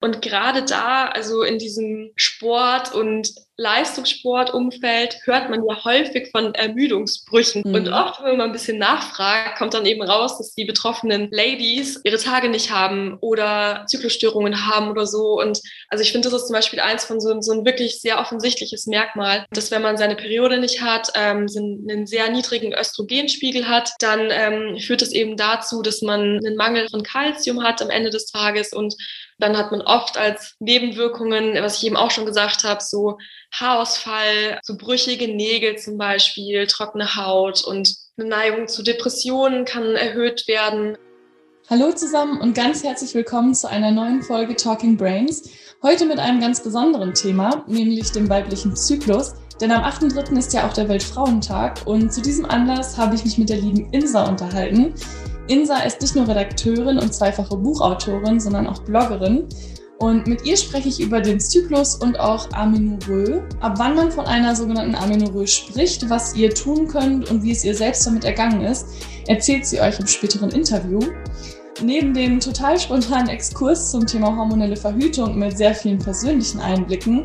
[0.00, 7.62] Und gerade da, also in diesem Sport und Leistungssportumfeld hört man ja häufig von Ermüdungsbrüchen.
[7.66, 7.74] Mhm.
[7.74, 12.00] Und oft, wenn man ein bisschen nachfragt, kommt dann eben raus, dass die betroffenen Ladies
[12.04, 15.38] ihre Tage nicht haben oder Zyklusstörungen haben oder so.
[15.38, 18.18] Und also ich finde, das ist zum Beispiel eins von so, so ein wirklich sehr
[18.18, 23.92] offensichtliches Merkmal, dass wenn man seine Periode nicht hat, ähm, einen sehr niedrigen Östrogenspiegel hat,
[23.98, 28.08] dann ähm, führt es eben dazu, dass man einen Mangel von Kalzium hat am Ende
[28.08, 28.94] des Tages und
[29.40, 33.18] dann hat man oft als Nebenwirkungen, was ich eben auch schon gesagt habe, so
[33.52, 40.46] Haarausfall, so brüchige Nägel zum Beispiel, trockene Haut und eine Neigung zu Depressionen kann erhöht
[40.46, 40.96] werden.
[41.68, 45.48] Hallo zusammen und ganz herzlich willkommen zu einer neuen Folge Talking Brains.
[45.82, 49.34] Heute mit einem ganz besonderen Thema, nämlich dem weiblichen Zyklus.
[49.60, 50.38] Denn am 8.3.
[50.38, 53.92] ist ja auch der Weltfrauentag und zu diesem Anlass habe ich mich mit der lieben
[53.92, 54.94] Insa unterhalten.
[55.50, 59.48] Insa ist nicht nur Redakteurin und zweifache Buchautorin, sondern auch Bloggerin.
[59.98, 64.26] Und mit ihr spreche ich über den Zyklus und auch Amenorrhoe, ab wann man von
[64.26, 68.62] einer sogenannten Amenorrhoe spricht, was ihr tun könnt und wie es ihr selbst damit ergangen
[68.62, 68.86] ist,
[69.26, 71.00] erzählt sie euch im späteren Interview.
[71.82, 77.24] Neben dem total spontanen Exkurs zum Thema hormonelle Verhütung mit sehr vielen persönlichen Einblicken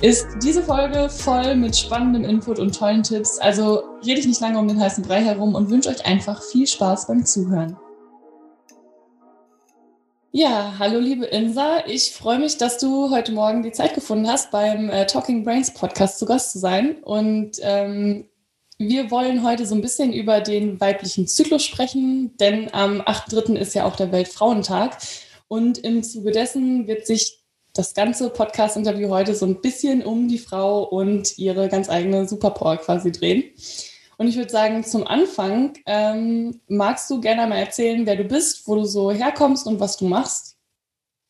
[0.00, 3.38] ist diese Folge voll mit spannendem Input und tollen Tipps.
[3.38, 6.68] Also rede ich nicht lange um den heißen Brei herum und wünsche euch einfach viel
[6.68, 7.76] Spaß beim Zuhören.
[10.30, 11.84] Ja, hallo liebe Insa.
[11.86, 15.74] Ich freue mich, dass du heute Morgen die Zeit gefunden hast, beim äh, Talking Brains
[15.74, 16.98] Podcast zu Gast zu sein.
[17.02, 18.28] Und ähm,
[18.78, 23.56] wir wollen heute so ein bisschen über den weiblichen Zyklus sprechen, denn am 8.3.
[23.56, 24.98] ist ja auch der Weltfrauentag.
[25.48, 27.37] Und im Zuge dessen wird sich
[27.78, 32.76] das ganze Podcast-Interview heute so ein bisschen um die Frau und ihre ganz eigene Superpower
[32.78, 33.44] quasi drehen.
[34.16, 38.66] Und ich würde sagen, zum Anfang ähm, magst du gerne mal erzählen, wer du bist,
[38.66, 40.56] wo du so herkommst und was du machst?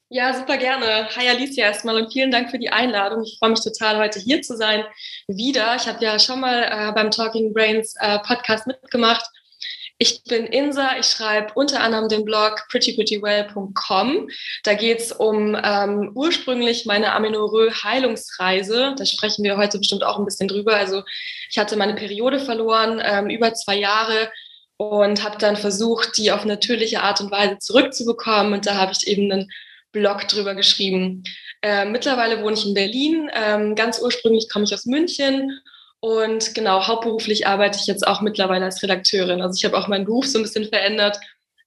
[0.09, 1.11] Ja, super gerne.
[1.15, 3.25] Hi Alicia erstmal und vielen Dank für die Einladung.
[3.25, 4.85] Ich freue mich total, heute hier zu sein.
[5.27, 5.77] Wieder.
[5.77, 9.29] Ich habe ja schon mal äh, beim Talking Brains äh, Podcast mitgemacht
[9.99, 14.29] ich bin Insa, ich schreibe unter anderem den Blog prettyprettywell.com.
[14.63, 18.95] Da geht es um ähm, ursprünglich meine Amenorrhoe-Heilungsreise.
[18.97, 20.77] Da sprechen wir heute bestimmt auch ein bisschen drüber.
[20.77, 21.03] Also
[21.51, 24.31] ich hatte meine Periode verloren, ähm, über zwei Jahre
[24.77, 28.53] und habe dann versucht, die auf natürliche Art und Weise zurückzubekommen.
[28.53, 29.51] Und da habe ich eben einen
[29.91, 31.25] Blog drüber geschrieben.
[31.61, 33.31] Äh, mittlerweile wohne ich in Berlin.
[33.35, 35.61] Ähm, ganz ursprünglich komme ich aus München
[36.01, 39.43] und genau, hauptberuflich arbeite ich jetzt auch mittlerweile als Redakteurin.
[39.43, 41.19] Also ich habe auch meinen Beruf so ein bisschen verändert.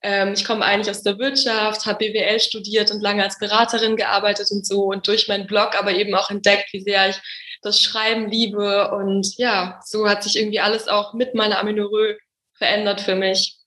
[0.03, 4.50] Ähm, ich komme eigentlich aus der Wirtschaft, habe BWL studiert und lange als Beraterin gearbeitet
[4.52, 7.18] und so und durch meinen Blog aber eben auch entdeckt, wie sehr ich
[7.62, 8.91] das Schreiben liebe.
[8.91, 12.16] Und ja, so hat sich irgendwie alles auch mit meiner Aminorö
[12.53, 13.58] verändert für mich.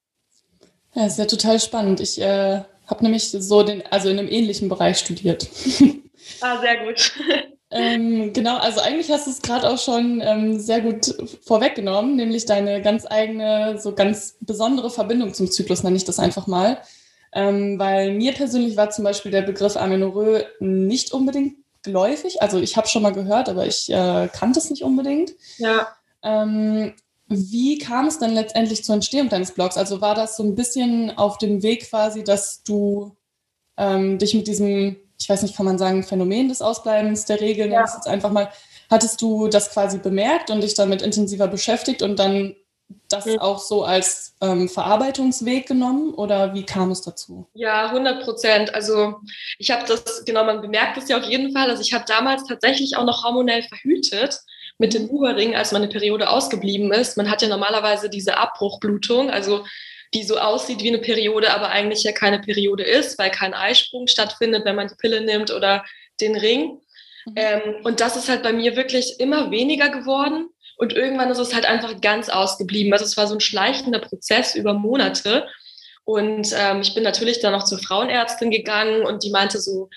[0.95, 2.01] Ja, ist ja total spannend.
[2.01, 5.47] Ich äh, habe nämlich so den, also in einem ähnlichen Bereich studiert.
[6.41, 7.13] ah, sehr gut.
[7.71, 11.15] Ähm, genau, also eigentlich hast du es gerade auch schon ähm, sehr gut
[11.45, 16.47] vorweggenommen, nämlich deine ganz eigene, so ganz besondere Verbindung zum Zyklus, nenne ich das einfach
[16.47, 16.79] mal.
[17.33, 22.41] Ähm, weil mir persönlich war zum Beispiel der Begriff Amenorrhoe nicht unbedingt geläufig.
[22.41, 25.33] Also ich habe schon mal gehört, aber ich äh, kannte es nicht unbedingt.
[25.59, 25.89] Ja.
[26.23, 26.95] Ähm,
[27.27, 29.77] wie kam es dann letztendlich zur Entstehung deines Blogs?
[29.77, 33.17] Also war das so ein bisschen auf dem Weg quasi, dass du
[33.77, 37.73] ähm, dich mit diesem ich weiß nicht, kann man sagen, Phänomen des Ausbleibens der Regeln,
[37.73, 37.81] ja.
[37.81, 38.51] jetzt einfach mal,
[38.91, 42.55] hattest du das quasi bemerkt und dich damit intensiver beschäftigt und dann
[43.09, 43.39] das mhm.
[43.39, 47.47] auch so als ähm, Verarbeitungsweg genommen oder wie kam es dazu?
[47.55, 48.75] Ja, 100 Prozent.
[48.75, 49.17] Also
[49.59, 51.71] ich habe das, genau, man bemerkt es ja auf jeden Fall.
[51.71, 54.41] Also ich habe damals tatsächlich auch noch hormonell verhütet
[54.79, 57.17] mit dem Uberring, als meine Periode ausgeblieben ist.
[57.17, 59.65] Man hat ja normalerweise diese Abbruchblutung, also
[60.15, 64.07] die so aussieht wie eine Periode, aber eigentlich ja keine Periode ist, weil kein Eisprung
[64.07, 65.85] stattfindet, wenn man die Pille nimmt oder
[66.21, 66.81] den Ring.
[67.27, 67.33] Mhm.
[67.37, 70.49] Ähm, und das ist halt bei mir wirklich immer weniger geworden.
[70.77, 72.93] Und irgendwann ist es halt einfach ganz ausgeblieben.
[72.93, 75.49] Also es war so ein schleichender Prozess über Monate.
[76.05, 79.89] Und ähm, ich bin natürlich dann noch zur Frauenärztin gegangen und die meinte so,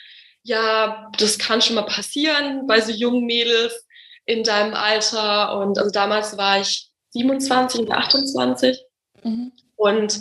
[0.44, 3.86] ja, das kann schon mal passieren bei so jungen Mädels
[4.26, 5.60] in deinem Alter.
[5.60, 8.78] Und also damals war ich 27 und 28.
[9.24, 9.52] Mhm.
[9.78, 10.20] Und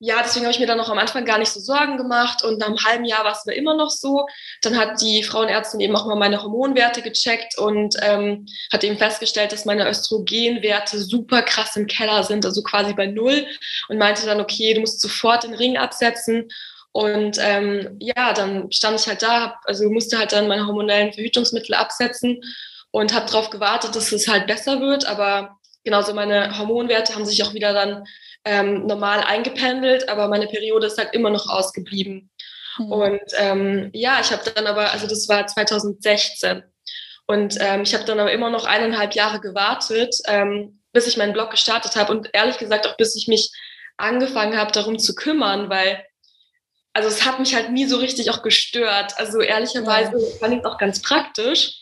[0.00, 2.58] ja, deswegen habe ich mir dann noch am Anfang gar nicht so Sorgen gemacht und
[2.58, 4.26] nach einem halben Jahr war es mir immer noch so.
[4.62, 9.50] Dann hat die Frauenärztin eben auch mal meine Hormonwerte gecheckt und ähm, hat eben festgestellt,
[9.50, 13.44] dass meine Östrogenwerte super krass im Keller sind, also quasi bei null
[13.88, 16.48] und meinte dann, okay, du musst sofort den Ring absetzen.
[16.92, 21.74] Und ähm, ja, dann stand ich halt da, also musste halt dann meine hormonellen Verhütungsmittel
[21.74, 22.40] absetzen
[22.92, 25.06] und habe darauf gewartet, dass es halt besser wird.
[25.06, 28.04] Aber genauso meine Hormonwerte haben sich auch wieder dann
[28.48, 32.30] ähm, normal eingependelt, aber meine Periode ist halt immer noch ausgeblieben.
[32.78, 32.92] Mhm.
[32.92, 36.62] Und ähm, ja, ich habe dann aber, also das war 2016.
[37.26, 41.34] Und ähm, ich habe dann aber immer noch eineinhalb Jahre gewartet, ähm, bis ich meinen
[41.34, 43.52] Blog gestartet habe und ehrlich gesagt auch bis ich mich
[43.98, 46.02] angefangen habe, darum zu kümmern, weil
[46.94, 49.12] also es hat mich halt nie so richtig auch gestört.
[49.18, 50.38] Also ehrlicherweise ja.
[50.40, 51.74] fand ich es auch ganz praktisch,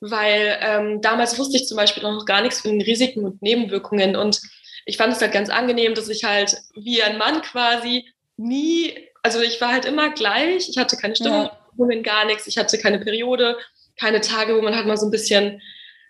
[0.00, 4.16] weil ähm, damals wusste ich zum Beispiel noch gar nichts von den Risiken und Nebenwirkungen
[4.16, 4.40] und
[4.88, 8.08] ich fand es halt ganz angenehm, dass ich halt wie ein Mann quasi
[8.38, 12.02] nie, also ich war halt immer gleich, ich hatte keine Stimmung, ja.
[12.02, 13.58] gar nichts, ich hatte keine Periode,
[14.00, 15.60] keine Tage, wo man halt mal so ein bisschen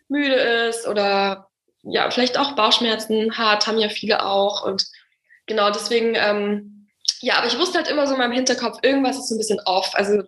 [0.07, 1.49] müde ist oder
[1.83, 4.65] ja, vielleicht auch Bauchschmerzen hat, haben ja viele auch.
[4.65, 4.87] Und
[5.47, 6.87] genau deswegen, ähm,
[7.21, 9.61] ja, aber ich wusste halt immer so in meinem Hinterkopf, irgendwas ist so ein bisschen
[9.65, 10.23] off, also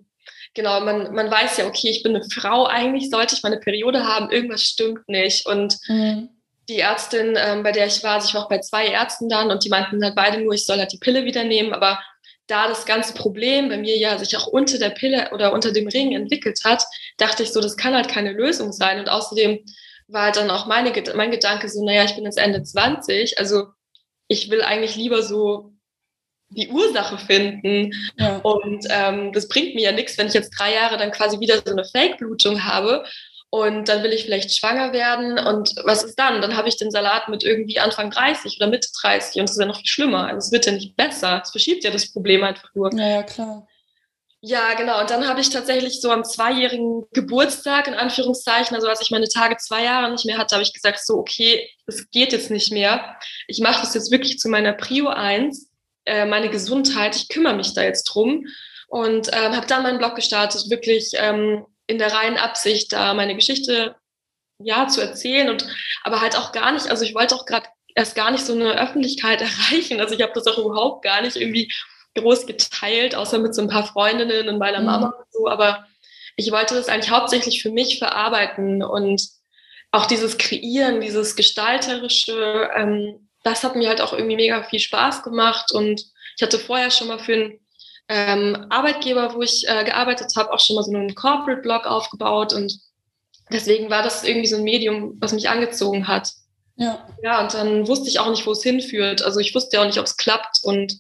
[0.55, 4.05] genau, man, man weiß ja, okay, ich bin eine Frau, eigentlich sollte ich meine Periode
[4.05, 5.47] haben, irgendwas stimmt nicht.
[5.47, 6.31] Und mhm
[6.71, 9.51] die Ärztin, ähm, bei der ich war, also ich war auch bei zwei Ärzten dann
[9.51, 12.01] und die meinten halt beide nur, ich soll halt die Pille wieder nehmen, aber
[12.47, 15.89] da das ganze Problem bei mir ja sich auch unter der Pille oder unter dem
[15.89, 16.85] Ring entwickelt hat,
[17.17, 18.99] dachte ich so, das kann halt keine Lösung sein.
[18.99, 19.65] Und außerdem
[20.09, 23.69] war halt dann auch meine, mein Gedanke so, naja, ich bin jetzt Ende 20, also
[24.27, 25.73] ich will eigentlich lieber so
[26.51, 27.93] die Ursache finden.
[28.19, 28.39] Ja.
[28.39, 31.63] Und ähm, das bringt mir ja nichts, wenn ich jetzt drei Jahre dann quasi wieder
[31.65, 33.05] so eine Fake-Blutung habe
[33.51, 36.41] und dann will ich vielleicht schwanger werden und was ist dann?
[36.41, 39.61] Dann habe ich den Salat mit irgendwie Anfang 30 oder Mitte 30 und das ist
[39.61, 40.29] ja noch viel schlimmer.
[40.29, 41.41] Also es wird ja nicht besser.
[41.43, 42.95] Es verschiebt ja das Problem einfach nur.
[42.95, 43.67] Ja, ja klar.
[44.43, 45.01] Ja, genau.
[45.01, 49.29] Und dann habe ich tatsächlich so am zweijährigen Geburtstag, in Anführungszeichen, also als ich meine
[49.29, 52.73] Tage zwei Jahre nicht mehr hatte, habe ich gesagt, so, okay, es geht jetzt nicht
[52.73, 53.17] mehr.
[53.49, 55.71] Ich mache das jetzt wirklich zu meiner Prio 1,
[56.07, 57.17] äh, meine Gesundheit.
[57.17, 58.47] Ich kümmere mich da jetzt drum.
[58.89, 63.35] Und ähm, habe dann meinen Blog gestartet, wirklich ähm, in der reinen Absicht, da meine
[63.35, 63.97] Geschichte
[64.59, 65.67] ja zu erzählen und
[66.05, 68.81] aber halt auch gar nicht, also ich wollte auch gerade erst gar nicht so eine
[68.81, 70.01] Öffentlichkeit erreichen.
[70.01, 71.73] Also ich habe das auch überhaupt gar nicht irgendwie
[72.17, 74.87] groß geteilt, außer mit so ein paar Freundinnen und meiner mhm.
[74.87, 75.49] Mama und so.
[75.49, 75.87] Aber
[76.37, 79.23] ich wollte das eigentlich hauptsächlich für mich verarbeiten und
[79.93, 85.23] auch dieses Kreieren, dieses Gestalterische, ähm, das hat mir halt auch irgendwie mega viel Spaß
[85.25, 85.73] gemacht.
[85.73, 86.05] Und
[86.37, 87.61] ich hatte vorher schon mal für ein
[88.13, 92.77] ähm, Arbeitgeber, wo ich äh, gearbeitet habe, auch schon mal so einen Corporate-Blog aufgebaut und
[93.53, 96.33] deswegen war das irgendwie so ein Medium, was mich angezogen hat.
[96.75, 97.07] Ja.
[97.23, 99.23] Ja, und dann wusste ich auch nicht, wo es hinführt.
[99.23, 100.99] Also ich wusste ja auch nicht, ob es klappt und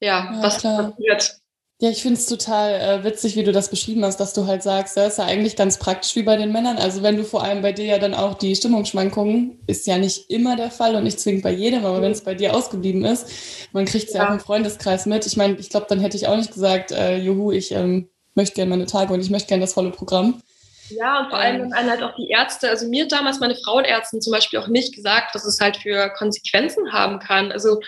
[0.00, 0.90] ja, ja was klar.
[0.90, 1.36] passiert.
[1.78, 4.62] Ja, ich finde es total äh, witzig, wie du das beschrieben hast, dass du halt
[4.62, 6.78] sagst, das ist ja eigentlich ganz praktisch wie bei den Männern.
[6.78, 10.30] Also wenn du vor allem bei dir ja dann auch die Stimmungsschwankungen, ist ja nicht
[10.30, 13.28] immer der Fall und nicht zwingend bei jedem, aber wenn es bei dir ausgeblieben ist,
[13.72, 14.22] man kriegt es ja.
[14.22, 14.28] ja.
[14.28, 15.26] auch im Freundeskreis mit.
[15.26, 18.54] Ich meine, ich glaube, dann hätte ich auch nicht gesagt, äh, juhu, ich ähm, möchte
[18.54, 20.40] gerne meine Tage und ich möchte gerne das volle Programm.
[20.88, 24.22] Ja, und vor allem ähm, dann halt auch die Ärzte, also mir damals meine Frauenärztin
[24.22, 27.52] zum Beispiel auch nicht gesagt, was es halt für Konsequenzen haben kann.
[27.52, 27.80] Also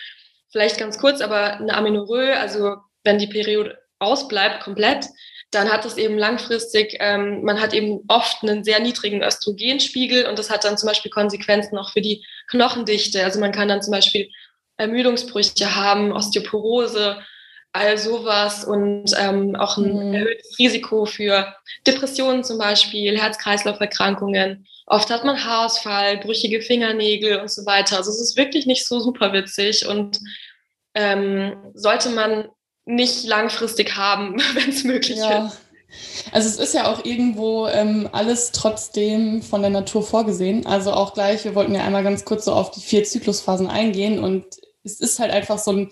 [0.50, 2.76] vielleicht ganz kurz, aber eine Amenorrhoe, also
[3.08, 5.06] wenn die Periode ausbleibt komplett,
[5.50, 10.38] dann hat es eben langfristig, ähm, man hat eben oft einen sehr niedrigen Östrogenspiegel und
[10.38, 13.24] das hat dann zum Beispiel Konsequenzen auch für die Knochendichte.
[13.24, 14.30] Also man kann dann zum Beispiel
[14.76, 17.18] Ermüdungsbrüche haben, Osteoporose,
[17.72, 20.14] all sowas und ähm, auch ein mhm.
[20.14, 21.54] erhöhtes Risiko für
[21.86, 24.66] Depressionen zum Beispiel, Herz-Kreislauf-Erkrankungen.
[24.86, 27.96] Oft hat man Haarausfall, brüchige Fingernägel und so weiter.
[27.96, 30.18] Also es ist wirklich nicht so super witzig und
[30.94, 32.48] ähm, sollte man
[32.88, 35.46] nicht langfristig haben, wenn es möglich ja.
[35.46, 35.58] ist.
[36.32, 40.66] Also es ist ja auch irgendwo ähm, alles trotzdem von der Natur vorgesehen.
[40.66, 44.22] Also auch gleich, wir wollten ja einmal ganz kurz so auf die vier Zyklusphasen eingehen
[44.22, 44.44] und
[44.84, 45.90] es ist halt einfach so ein,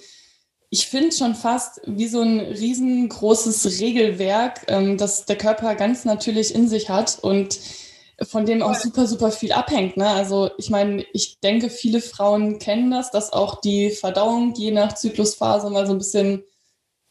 [0.68, 6.54] ich finde schon fast wie so ein riesengroßes Regelwerk, ähm, das der Körper ganz natürlich
[6.54, 7.59] in sich hat und
[8.23, 9.97] von dem auch super, super viel abhängt.
[9.97, 10.09] Ne?
[10.09, 14.94] Also ich meine, ich denke, viele Frauen kennen das, dass auch die Verdauung je nach
[14.94, 16.44] Zyklusphase mal so ein bisschen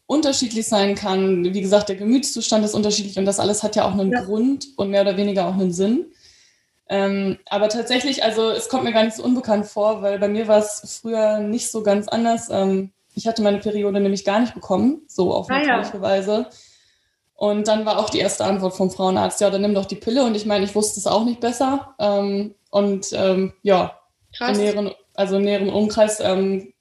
[0.08, 1.44] unterschiedlich sein kann.
[1.44, 4.24] Wie gesagt, der Gemütszustand ist unterschiedlich und das alles hat ja auch einen ja.
[4.24, 6.06] Grund und mehr oder weniger auch einen Sinn.
[6.88, 10.48] Ähm, aber tatsächlich, also es kommt mir gar nicht so unbekannt vor, weil bei mir
[10.48, 12.50] war es früher nicht so ganz anders.
[12.52, 16.02] Ähm, ich hatte meine Periode nämlich gar nicht bekommen, so auf ah, natürliche ja.
[16.02, 16.48] Weise.
[17.34, 20.24] Und dann war auch die erste Antwort vom Frauenarzt, ja, dann nimm doch die Pille.
[20.24, 21.96] Und ich meine, ich wusste es auch nicht besser.
[22.00, 24.00] Ähm, und ähm, ja,
[24.38, 24.58] Krass.
[24.58, 26.74] im näheren, also im näheren Umkreis ähm,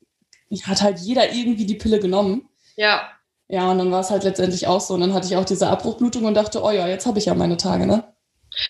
[0.65, 2.49] hat halt jeder irgendwie die Pille genommen.
[2.77, 3.11] Ja.
[3.49, 4.95] Ja, und dann war es halt letztendlich auch so.
[4.95, 7.35] Und dann hatte ich auch diese Abbruchblutung und dachte, oh ja, jetzt habe ich ja
[7.35, 8.05] meine Tage, ne?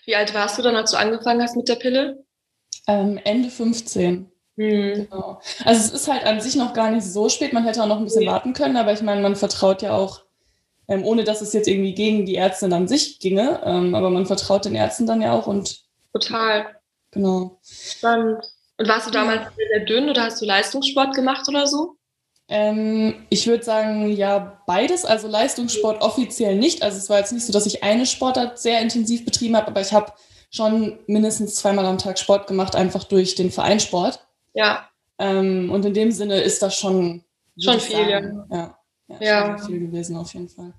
[0.05, 2.25] Wie alt warst du dann, als du angefangen hast mit der Pille?
[2.87, 4.31] Ähm, Ende 15.
[4.57, 5.07] Hm.
[5.09, 5.41] Genau.
[5.63, 7.53] Also es ist halt an sich noch gar nicht so spät.
[7.53, 8.27] Man hätte auch noch ein bisschen nee.
[8.29, 10.21] warten können, aber ich meine, man vertraut ja auch,
[10.87, 14.25] ähm, ohne dass es jetzt irgendwie gegen die Ärztin an sich ginge, ähm, aber man
[14.25, 15.83] vertraut den Ärzten dann ja auch und.
[16.13, 16.75] Total.
[17.11, 17.59] Genau.
[17.63, 18.45] Spannend.
[18.77, 21.97] Und warst du damals sehr dünn oder hast du Leistungssport gemacht oder so?
[22.47, 25.05] Ähm, ich würde sagen, ja, beides.
[25.05, 26.83] Also Leistungssport offiziell nicht.
[26.83, 29.81] Also es war jetzt nicht so, dass ich eine Sportart sehr intensiv betrieben habe, aber
[29.81, 30.13] ich habe
[30.51, 34.19] schon mindestens zweimal am Tag Sport gemacht, einfach durch den Vereinssport.
[34.53, 34.89] Ja.
[35.17, 37.23] Ähm, und in dem Sinne ist das schon,
[37.57, 38.21] schon viel, ja.
[38.51, 38.77] ja.
[39.07, 39.57] Ja, ja.
[39.57, 40.73] viel gewesen auf jeden Fall.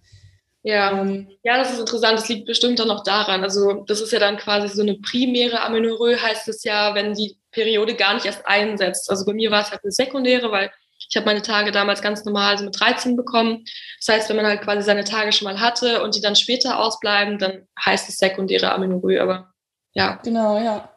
[0.62, 1.00] Ja.
[1.00, 2.18] Ähm, ja, das ist interessant.
[2.18, 3.44] Das liegt bestimmt dann noch daran.
[3.44, 7.36] Also das ist ja dann quasi so eine primäre Amenorrhoe, heißt es ja, wenn die
[7.52, 9.08] Periode gar nicht erst einsetzt.
[9.08, 10.72] Also bei mir war es halt eine sekundäre, weil
[11.08, 13.64] ich habe meine Tage damals ganz normal so mit 13 bekommen.
[14.04, 16.78] Das heißt, wenn man halt quasi seine Tage schon mal hatte und die dann später
[16.78, 19.20] ausbleiben, dann heißt es sekundäre Amenorrhoe.
[19.20, 19.52] Aber
[19.92, 20.18] ja.
[20.22, 20.90] Genau, ja.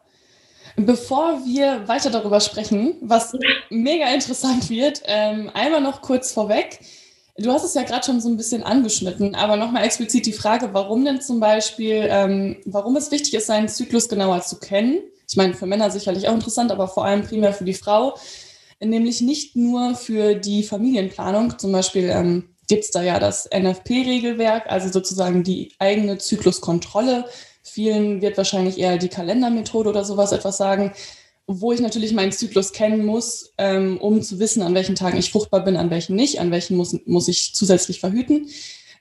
[0.76, 3.32] Bevor wir weiter darüber sprechen, was
[3.70, 6.80] mega interessant wird, ähm, einmal noch kurz vorweg.
[7.36, 10.70] Du hast es ja gerade schon so ein bisschen angeschnitten, aber nochmal explizit die Frage,
[10.72, 14.98] warum denn zum Beispiel, ähm, warum es wichtig ist, seinen Zyklus genauer zu kennen.
[15.28, 18.18] Ich meine, für Männer sicherlich auch interessant, aber vor allem primär für die Frau.
[18.82, 21.58] Nämlich nicht nur für die Familienplanung.
[21.58, 27.26] Zum Beispiel ähm, gibt es da ja das NFP-Regelwerk, also sozusagen die eigene Zykluskontrolle.
[27.62, 30.92] Vielen wird wahrscheinlich eher die Kalendermethode oder sowas etwas sagen
[31.52, 35.32] wo ich natürlich meinen Zyklus kennen muss, ähm, um zu wissen, an welchen Tagen ich
[35.32, 38.48] fruchtbar bin, an welchen nicht, an welchen muss, muss ich zusätzlich verhüten.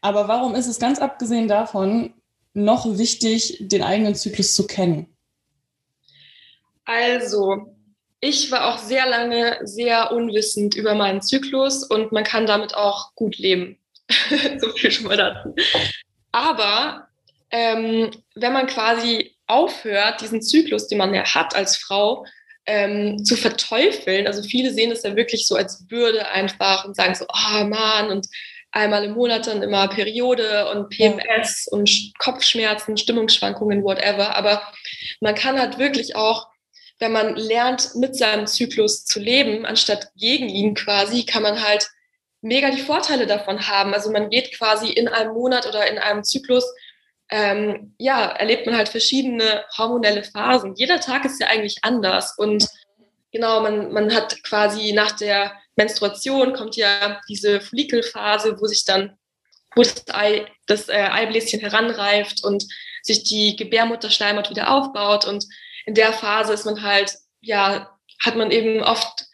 [0.01, 2.13] Aber warum ist es ganz abgesehen davon
[2.55, 5.15] noch wichtig, den eigenen Zyklus zu kennen?
[6.85, 7.75] Also,
[8.21, 13.15] ich war auch sehr lange sehr unwissend über meinen Zyklus und man kann damit auch
[13.15, 13.77] gut leben.
[14.57, 15.55] so viel schon mal dazu.
[16.31, 17.07] Aber
[17.51, 22.25] ähm, wenn man quasi aufhört, diesen Zyklus, den man ja hat als Frau,
[22.65, 24.27] ähm, zu verteufeln.
[24.27, 28.11] Also viele sehen es ja wirklich so als Bürde einfach und sagen so, oh Mann,
[28.11, 28.27] und
[28.71, 34.35] einmal im Monat dann immer Periode und PMS und Kopfschmerzen, Stimmungsschwankungen, whatever.
[34.35, 34.61] Aber
[35.19, 36.47] man kann halt wirklich auch,
[36.99, 41.89] wenn man lernt, mit seinem Zyklus zu leben, anstatt gegen ihn quasi, kann man halt
[42.41, 43.93] mega die Vorteile davon haben.
[43.93, 46.65] Also man geht quasi in einem Monat oder in einem Zyklus
[47.29, 50.75] ähm, ja, erlebt man halt verschiedene hormonelle Phasen.
[50.75, 52.67] Jeder Tag ist ja eigentlich anders und
[53.31, 59.17] genau, man, man hat quasi nach der Menstruation kommt ja diese Follikelphase, wo sich dann,
[59.75, 62.65] wo das, Ei, das äh, Eibläschen heranreift und
[63.03, 65.45] sich die Gebärmutterschleimhaut wieder aufbaut und
[65.89, 69.25] in der Phase ist man halt, ja, hat man eben oft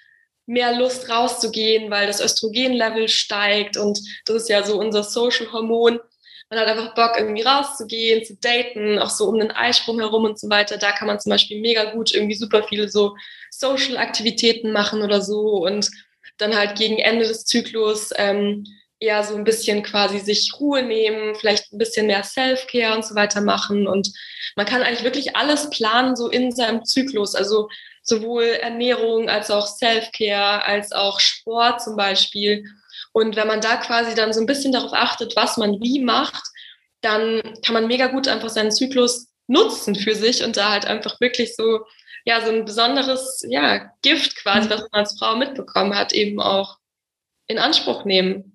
[0.45, 5.99] mehr Lust rauszugehen, weil das Östrogenlevel steigt und das ist ja so unser Social Hormon
[6.49, 10.39] man hat einfach Bock, irgendwie rauszugehen, zu daten, auch so um den Eisprung herum und
[10.39, 10.77] so weiter.
[10.77, 13.15] Da kann man zum Beispiel mega gut irgendwie super viele so
[13.49, 15.89] Social-Aktivitäten machen oder so und
[16.37, 18.65] dann halt gegen Ende des Zyklus ähm,
[18.99, 23.15] eher so ein bisschen quasi sich Ruhe nehmen, vielleicht ein bisschen mehr Self-Care und so
[23.15, 23.87] weiter machen.
[23.87, 24.11] Und
[24.55, 27.35] man kann eigentlich wirklich alles planen, so in seinem Zyklus.
[27.35, 27.69] Also
[28.03, 32.63] sowohl Ernährung als auch Self-Care, als auch Sport zum Beispiel.
[33.11, 36.43] Und wenn man da quasi dann so ein bisschen darauf achtet, was man wie macht,
[37.01, 41.19] dann kann man mega gut einfach seinen Zyklus nutzen für sich und da halt einfach
[41.19, 41.81] wirklich so,
[42.25, 46.77] ja, so ein besonderes, ja, Gift quasi, was man als Frau mitbekommen hat, eben auch
[47.47, 48.54] in Anspruch nehmen.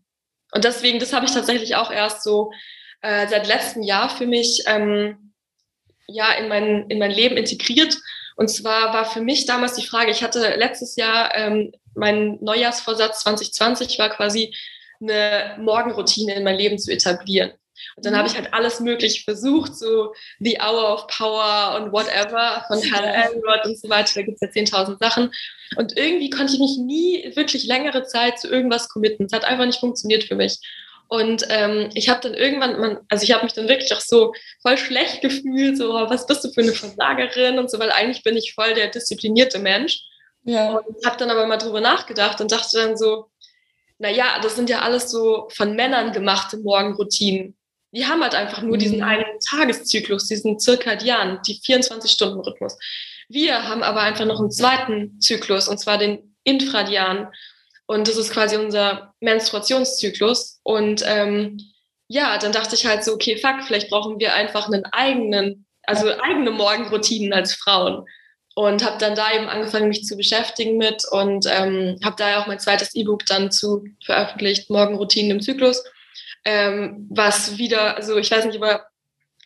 [0.52, 2.52] Und deswegen, das habe ich tatsächlich auch erst so
[3.02, 5.32] äh, seit letztem Jahr für mich ähm,
[6.06, 7.96] ja in mein, in mein Leben integriert.
[8.36, 13.20] Und zwar war für mich damals die Frage, ich hatte letztes Jahr ähm, mein Neujahrsvorsatz
[13.20, 14.54] 2020 war quasi
[15.00, 17.52] eine Morgenroutine in mein Leben zu etablieren.
[17.96, 22.64] Und dann habe ich halt alles Mögliche versucht, so The Hour of Power und whatever
[22.68, 24.12] von Hal Elrod und so weiter.
[24.14, 25.32] Da gibt es ja 10.000 Sachen.
[25.76, 29.26] Und irgendwie konnte ich mich nie wirklich längere Zeit zu irgendwas committen.
[29.26, 30.58] Es hat einfach nicht funktioniert für mich.
[31.10, 34.32] Und ähm, ich habe dann irgendwann, man, also ich habe mich dann wirklich auch so
[34.62, 38.36] voll schlecht gefühlt, so, was bist du für eine Versagerin und so, weil eigentlich bin
[38.36, 40.04] ich voll der disziplinierte Mensch.
[40.44, 40.74] Ja.
[40.74, 43.26] Und habe dann aber mal drüber nachgedacht und dachte dann so,
[43.98, 47.56] naja, das sind ja alles so von Männern gemachte Morgenroutinen.
[47.92, 48.80] Die haben halt einfach nur mhm.
[48.80, 52.78] diesen einen Tageszyklus, diesen zirkadian, die 24-Stunden-Rhythmus.
[53.28, 57.28] Wir haben aber einfach noch einen zweiten Zyklus, und zwar den Infradian.
[57.86, 60.60] Und das ist quasi unser Menstruationszyklus.
[60.62, 61.58] Und ähm,
[62.08, 66.10] ja, dann dachte ich halt so, okay, fuck, vielleicht brauchen wir einfach einen eigenen, also
[66.20, 68.04] eigene Morgenroutinen als Frauen
[68.54, 72.42] und habe dann da eben angefangen, mich zu beschäftigen mit und ähm, habe da ja
[72.42, 75.84] auch mein zweites E-Book dann zu veröffentlicht, Morgenroutinen im Zyklus,
[76.44, 78.86] ähm, was wieder, also ich weiß nicht, aber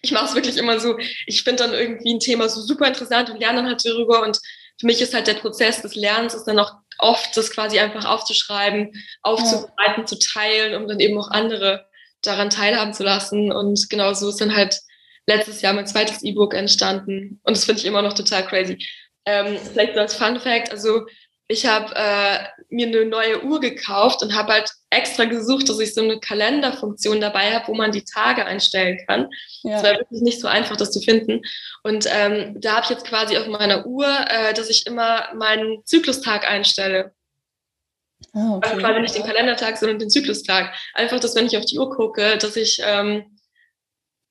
[0.03, 3.31] ich mache es wirklich immer so, ich finde dann irgendwie ein Thema so super interessant
[3.31, 4.39] und lerne dann halt darüber und
[4.79, 8.05] für mich ist halt der Prozess des Lernens ist dann auch oft das quasi einfach
[8.05, 10.05] aufzuschreiben, aufzubereiten, ja.
[10.05, 11.87] zu teilen, um dann eben auch andere
[12.23, 14.81] daran teilhaben zu lassen und genau so ist dann halt
[15.27, 17.41] letztes Jahr mein zweites E-Book entstanden.
[17.45, 18.79] Und das finde ich immer noch total crazy.
[19.27, 21.07] Ähm, vielleicht so als Fun Fact, also
[21.47, 22.39] ich habe äh,
[22.71, 27.21] mir eine neue Uhr gekauft und habe halt extra gesucht, dass ich so eine Kalenderfunktion
[27.21, 29.29] dabei habe, wo man die Tage einstellen kann.
[29.63, 29.83] Es ja.
[29.83, 31.43] war wirklich nicht so einfach, das zu finden.
[31.83, 35.85] Und ähm, da habe ich jetzt quasi auf meiner Uhr, äh, dass ich immer meinen
[35.85, 37.13] Zyklustag einstelle.
[38.33, 38.69] Ah, okay.
[38.71, 40.75] Also quasi nicht den Kalendertag, sondern den Zyklustag.
[40.95, 43.39] Einfach, dass wenn ich auf die Uhr gucke, dass ich ähm,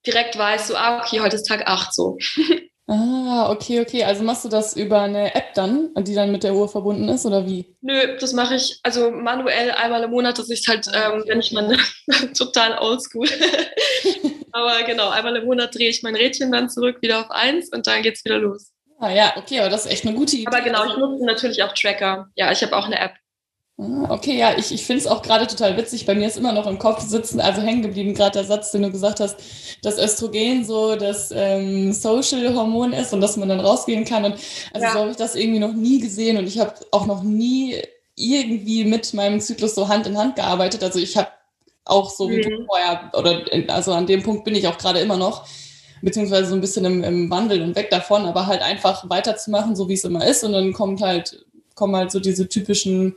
[0.05, 2.17] direkt weiß, so, ah, okay, heute ist Tag 8 so.
[2.87, 4.03] Ah, okay, okay.
[4.03, 7.25] Also machst du das über eine App dann, die dann mit der Uhr verbunden ist
[7.25, 7.75] oder wie?
[7.81, 11.53] Nö, das mache ich also manuell einmal im Monat, dass ich halt, ähm, wenn ich
[11.53, 11.77] meine,
[12.37, 13.27] total oldschool.
[14.51, 17.87] aber genau, einmal im Monat drehe ich mein Rädchen dann zurück wieder auf eins und
[17.87, 18.71] dann geht's wieder los.
[18.99, 20.47] Ah ja, okay, aber das ist echt eine gute Idee.
[20.47, 22.27] Aber genau, ich nutze natürlich auch Tracker.
[22.35, 23.13] Ja, ich habe auch eine App.
[23.77, 26.05] Ah, okay, ja, ich, ich finde es auch gerade total witzig.
[26.05, 28.83] Bei mir ist immer noch im Kopf sitzen, also hängen geblieben, gerade der Satz, den
[28.83, 29.35] du gesagt hast,
[29.81, 34.25] dass Östrogen so das ähm, Social-Hormon ist und dass man dann rausgehen kann.
[34.25, 34.35] Und
[34.73, 34.93] also ja.
[34.93, 37.81] so habe ich das irgendwie noch nie gesehen und ich habe auch noch nie
[38.15, 40.83] irgendwie mit meinem Zyklus so Hand in Hand gearbeitet.
[40.83, 41.29] Also ich habe
[41.85, 42.41] auch so wie mhm.
[42.41, 45.47] du vorher, oder also an dem Punkt bin ich auch gerade immer noch,
[46.03, 49.89] beziehungsweise so ein bisschen im, im Wandel und weg davon, aber halt einfach weiterzumachen, so
[49.89, 50.43] wie es immer ist.
[50.43, 53.15] Und dann kommt halt, kommen halt so diese typischen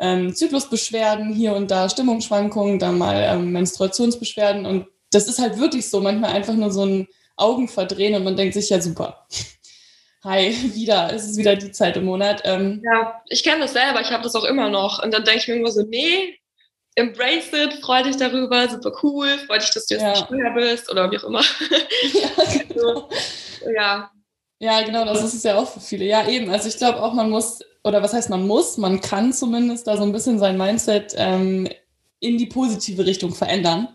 [0.00, 4.64] ähm, Zyklusbeschwerden, hier und da Stimmungsschwankungen, dann mal ähm, Menstruationsbeschwerden.
[4.64, 8.54] Und das ist halt wirklich so, manchmal einfach nur so ein Augenverdrehen und man denkt
[8.54, 9.26] sich, ja super.
[10.24, 12.42] Hi, wieder, es ist wieder die Zeit im Monat.
[12.44, 15.02] Ähm, ja, ich kenne das selber, ich habe das auch immer noch.
[15.02, 16.38] Und dann denke ich mir immer so, nee,
[16.94, 20.10] embrace it, freu dich darüber, super cool, freu dich, dass du jetzt ja.
[20.10, 21.42] nicht schwer bist oder wie auch immer.
[22.12, 23.08] Ja, genau.
[23.74, 24.10] ja.
[24.60, 26.04] Ja, genau, das ist es ja auch für viele.
[26.04, 26.50] Ja, eben.
[26.50, 29.96] Also ich glaube auch, man muss oder was heißt man muss, man kann zumindest da
[29.96, 31.68] so ein bisschen sein Mindset ähm,
[32.20, 33.88] in die positive Richtung verändern.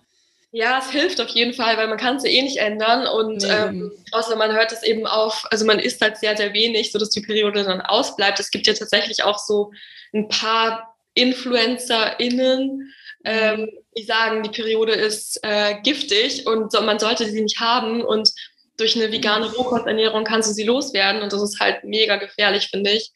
[0.52, 3.44] Ja, es hilft auf jeden Fall, weil man kann es ja eh nicht ändern und
[3.44, 3.50] nee.
[3.50, 7.10] ähm, außer man hört es eben auf, also man isst halt sehr, sehr wenig, sodass
[7.10, 8.40] die Periode dann ausbleibt.
[8.40, 9.72] Es gibt ja tatsächlich auch so
[10.14, 12.94] ein paar InfluencerInnen,
[13.26, 18.02] ähm, die sagen, die Periode ist äh, giftig und so, man sollte sie nicht haben
[18.02, 18.32] und
[18.78, 22.92] durch eine vegane Rohkosternährung kannst du sie loswerden und das ist halt mega gefährlich, finde
[22.92, 23.12] ich.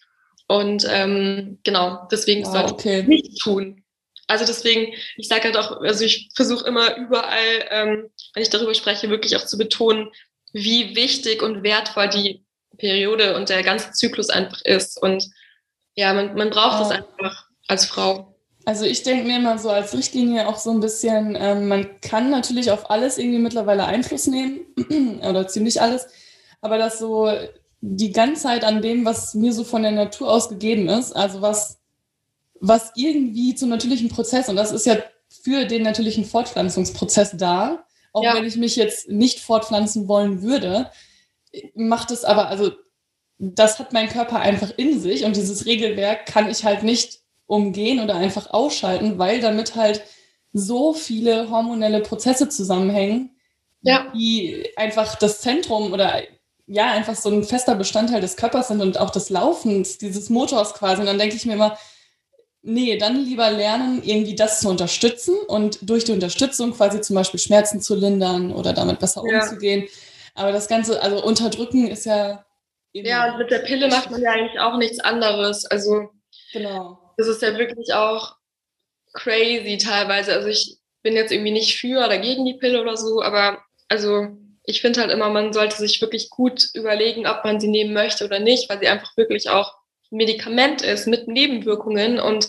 [0.47, 2.99] Und ähm, genau, deswegen ah, sollte okay.
[3.01, 3.83] ich nicht tun.
[4.27, 8.73] Also deswegen, ich sage halt auch, also ich versuche immer überall, ähm, wenn ich darüber
[8.73, 10.09] spreche, wirklich auch zu betonen,
[10.53, 12.43] wie wichtig und wertvoll die
[12.77, 15.01] Periode und der ganze Zyklus einfach ist.
[15.01, 15.27] Und
[15.95, 18.35] ja, man, man braucht das einfach als Frau.
[18.69, 22.29] Also ich denke mir immer so als Richtlinie auch so ein bisschen, ähm, man kann
[22.29, 24.59] natürlich auf alles irgendwie mittlerweile Einfluss nehmen
[25.27, 26.05] oder ziemlich alles,
[26.61, 27.31] aber das so
[27.81, 31.41] die ganze Zeit an dem, was mir so von der Natur aus gegeben ist, also
[31.41, 31.79] was,
[32.59, 34.97] was irgendwie zum natürlichen Prozess, und das ist ja
[35.29, 38.35] für den natürlichen Fortpflanzungsprozess da, auch ja.
[38.35, 40.91] wenn ich mich jetzt nicht fortpflanzen wollen würde,
[41.73, 42.69] macht es aber, also
[43.39, 47.99] das hat mein Körper einfach in sich und dieses Regelwerk kann ich halt nicht umgehen
[47.99, 50.03] oder einfach ausschalten, weil damit halt
[50.53, 53.35] so viele hormonelle Prozesse zusammenhängen,
[53.81, 54.11] ja.
[54.13, 56.21] die einfach das Zentrum oder
[56.67, 60.75] ja einfach so ein fester Bestandteil des Körpers sind und auch des Laufens, dieses Motors
[60.75, 61.01] quasi.
[61.01, 61.77] Und dann denke ich mir immer,
[62.61, 67.39] nee, dann lieber lernen, irgendwie das zu unterstützen und durch die Unterstützung quasi zum Beispiel
[67.39, 69.41] Schmerzen zu lindern oder damit besser ja.
[69.41, 69.87] umzugehen.
[70.35, 72.45] Aber das Ganze, also unterdrücken ist ja.
[72.93, 75.65] ja, und mit der Pille macht man ja eigentlich auch nichts anderes.
[75.65, 76.09] Also,
[76.53, 77.08] genau.
[77.19, 78.37] Das ist ja wirklich auch
[79.11, 80.33] crazy teilweise.
[80.33, 84.37] Also, ich bin jetzt irgendwie nicht für oder gegen die Pille oder so, aber also
[84.63, 88.23] ich finde halt immer, man sollte sich wirklich gut überlegen, ob man sie nehmen möchte
[88.23, 89.73] oder nicht, weil sie einfach wirklich auch
[90.11, 92.47] ein Medikament ist mit Nebenwirkungen und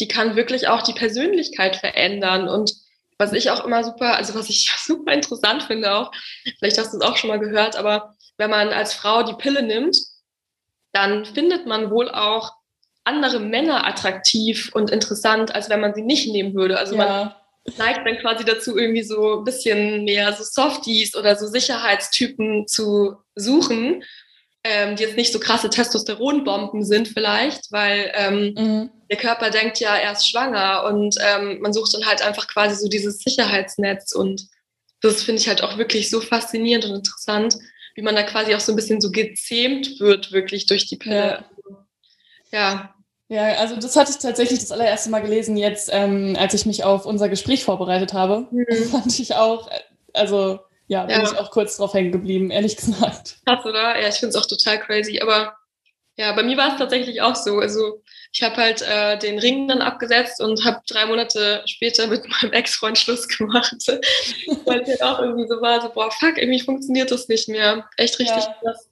[0.00, 2.48] die kann wirklich auch die Persönlichkeit verändern.
[2.48, 2.72] Und
[3.18, 6.10] was ich auch immer super, also was ich super interessant finde auch,
[6.58, 9.62] vielleicht hast du es auch schon mal gehört, aber wenn man als Frau die Pille
[9.62, 9.98] nimmt,
[10.92, 12.52] dann findet man wohl auch
[13.06, 16.78] andere Männer attraktiv und interessant, als wenn man sie nicht nehmen würde.
[16.78, 17.34] Also ja.
[17.66, 22.66] man neigt dann quasi dazu, irgendwie so ein bisschen mehr so Softies oder so Sicherheitstypen
[22.66, 24.02] zu suchen,
[24.64, 28.90] ähm, die jetzt nicht so krasse Testosteronbomben sind vielleicht, weil ähm, mhm.
[29.10, 32.74] der Körper denkt ja, er ist schwanger und ähm, man sucht dann halt einfach quasi
[32.76, 34.46] so dieses Sicherheitsnetz und
[35.00, 37.56] das finde ich halt auch wirklich so faszinierend und interessant,
[37.94, 41.44] wie man da quasi auch so ein bisschen so gezähmt wird wirklich durch die Pille.
[42.50, 42.58] Ja.
[42.58, 42.95] ja.
[43.28, 46.84] Ja, also das hatte ich tatsächlich das allererste Mal gelesen, jetzt, ähm, als ich mich
[46.84, 48.46] auf unser Gespräch vorbereitet habe.
[48.50, 48.66] Mhm.
[48.90, 49.80] Fand ich auch, äh,
[50.12, 51.24] also ja, bin ja.
[51.24, 53.38] ich auch kurz drauf hängen geblieben, ehrlich gesagt.
[53.44, 54.00] Krass, oder?
[54.00, 55.20] Ja, ich finde es auch total crazy.
[55.20, 55.56] Aber
[56.16, 57.58] ja, bei mir war es tatsächlich auch so.
[57.58, 62.22] Also ich habe halt äh, den Ring dann abgesetzt und habe drei Monate später mit
[62.42, 63.74] meinem Ex-Freund Schluss gemacht.
[64.64, 67.88] Weil es halt auch irgendwie so war, so, boah, fuck, irgendwie funktioniert das nicht mehr.
[67.96, 68.56] Echt richtig ja.
[68.62, 68.88] krass.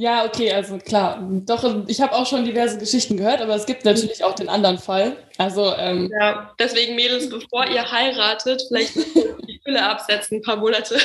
[0.00, 1.18] Ja, okay, also klar.
[1.44, 4.78] Doch, ich habe auch schon diverse Geschichten gehört, aber es gibt natürlich auch den anderen
[4.78, 5.16] Fall.
[5.38, 10.98] Also ähm, ja, deswegen Mädels, bevor ihr heiratet, vielleicht die Fülle absetzen, ein paar Monate.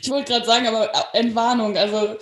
[0.00, 2.16] ich wollte gerade sagen, aber äh, Entwarnung, also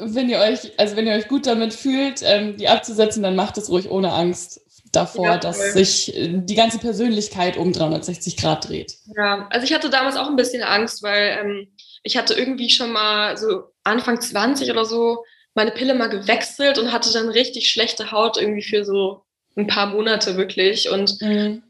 [0.00, 3.58] wenn ihr euch, also wenn ihr euch gut damit fühlt, ähm, die abzusetzen, dann macht
[3.58, 8.66] es ruhig ohne Angst davor, ja, dass sich äh, die ganze Persönlichkeit um 360 Grad
[8.66, 8.94] dreht.
[9.14, 11.68] Ja, also ich hatte damals auch ein bisschen Angst, weil ähm,
[12.06, 16.92] ich hatte irgendwie schon mal so Anfang 20 oder so meine Pille mal gewechselt und
[16.92, 19.22] hatte dann richtig schlechte Haut irgendwie für so
[19.56, 20.88] ein paar Monate wirklich.
[20.88, 21.64] Und mhm.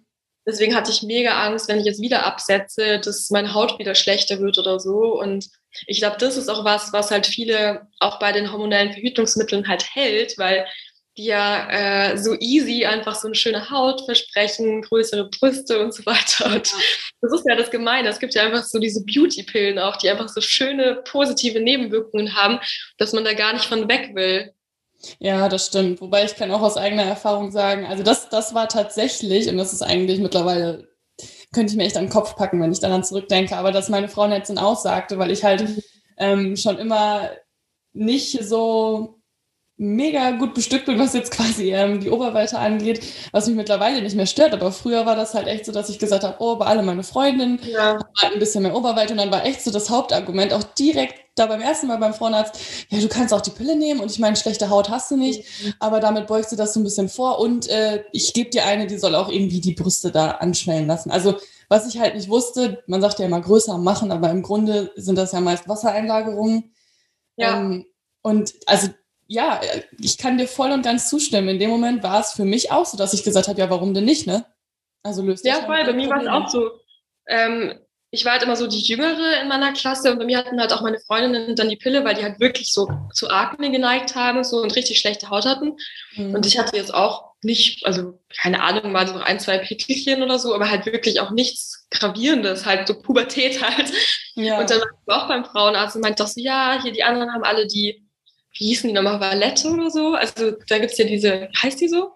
[0.46, 4.38] deswegen hatte ich mega Angst, wenn ich jetzt wieder absetze, dass meine Haut wieder schlechter
[4.40, 5.18] wird oder so.
[5.18, 5.48] Und
[5.86, 9.86] ich glaube, das ist auch was, was halt viele auch bei den hormonellen Verhütungsmitteln halt
[9.94, 10.66] hält, weil
[11.16, 16.04] die ja äh, so easy einfach so eine schöne Haut versprechen, größere Brüste und so
[16.06, 16.46] weiter.
[16.54, 16.72] Und
[17.20, 18.08] das ist ja das Gemeine.
[18.08, 22.58] Es gibt ja einfach so diese Beauty-Pillen auch, die einfach so schöne positive Nebenwirkungen haben,
[22.98, 24.52] dass man da gar nicht von weg will.
[25.18, 26.00] Ja, das stimmt.
[26.00, 29.72] Wobei ich kann auch aus eigener Erfahrung sagen, also das, das war tatsächlich, und das
[29.72, 30.88] ist eigentlich mittlerweile,
[31.52, 34.26] könnte ich mir echt den Kopf packen, wenn ich daran zurückdenke, aber dass meine Frau
[34.26, 35.82] Netzin aussagte, weil ich halt mhm.
[36.18, 37.30] ähm, schon immer
[37.92, 39.15] nicht so
[39.78, 44.16] mega gut bestückt bin, was jetzt quasi ähm, die Oberweite angeht, was mich mittlerweile nicht
[44.16, 44.54] mehr stört.
[44.54, 47.02] Aber früher war das halt echt so, dass ich gesagt habe, oh, bei alle meine
[47.02, 47.98] Freundinnen ja.
[48.20, 49.12] halt ein bisschen mehr Oberweite.
[49.12, 52.58] Und dann war echt so das Hauptargument auch direkt da beim ersten Mal beim Frauenarzt,
[52.88, 55.44] ja, du kannst auch die Pille nehmen und ich meine, schlechte Haut hast du nicht,
[55.62, 55.74] mhm.
[55.80, 58.86] aber damit beugst du das so ein bisschen vor und äh, ich gebe dir eine,
[58.86, 61.10] die soll auch irgendwie die Brüste da anschwellen lassen.
[61.10, 61.36] Also
[61.68, 65.18] was ich halt nicht wusste, man sagt ja immer größer machen, aber im Grunde sind
[65.18, 66.72] das ja meist Wassereinlagerungen.
[67.36, 67.60] Ja.
[67.60, 67.84] Ähm,
[68.22, 68.88] und also
[69.26, 69.60] ja,
[69.98, 71.48] ich kann dir voll und ganz zustimmen.
[71.48, 73.94] In dem Moment war es für mich auch so, dass ich gesagt habe, ja, warum
[73.94, 74.46] denn nicht, ne?
[75.02, 76.70] Also löst Ja, voll, bei mir war es auch so.
[77.28, 77.78] Ähm,
[78.10, 80.72] ich war halt immer so die Jüngere in meiner Klasse und bei mir hatten halt
[80.72, 84.44] auch meine Freundinnen dann die Pille, weil die halt wirklich so zu Akne geneigt haben
[84.44, 85.76] so und richtig schlechte Haut hatten.
[86.14, 86.34] Mhm.
[86.34, 90.38] Und ich hatte jetzt auch nicht, also keine Ahnung, mal so ein, zwei Pickelchen oder
[90.38, 93.92] so, aber halt wirklich auch nichts Gravierendes, halt so Pubertät halt.
[94.34, 94.60] Ja.
[94.60, 97.32] Und dann war ich auch beim Frauenarzt und meinte doch so, ja, hier die anderen
[97.32, 98.05] haben alle die
[98.58, 100.14] wie hießen die nochmal, Valette oder so?
[100.14, 102.12] Also da gibt es ja diese, heißt die so?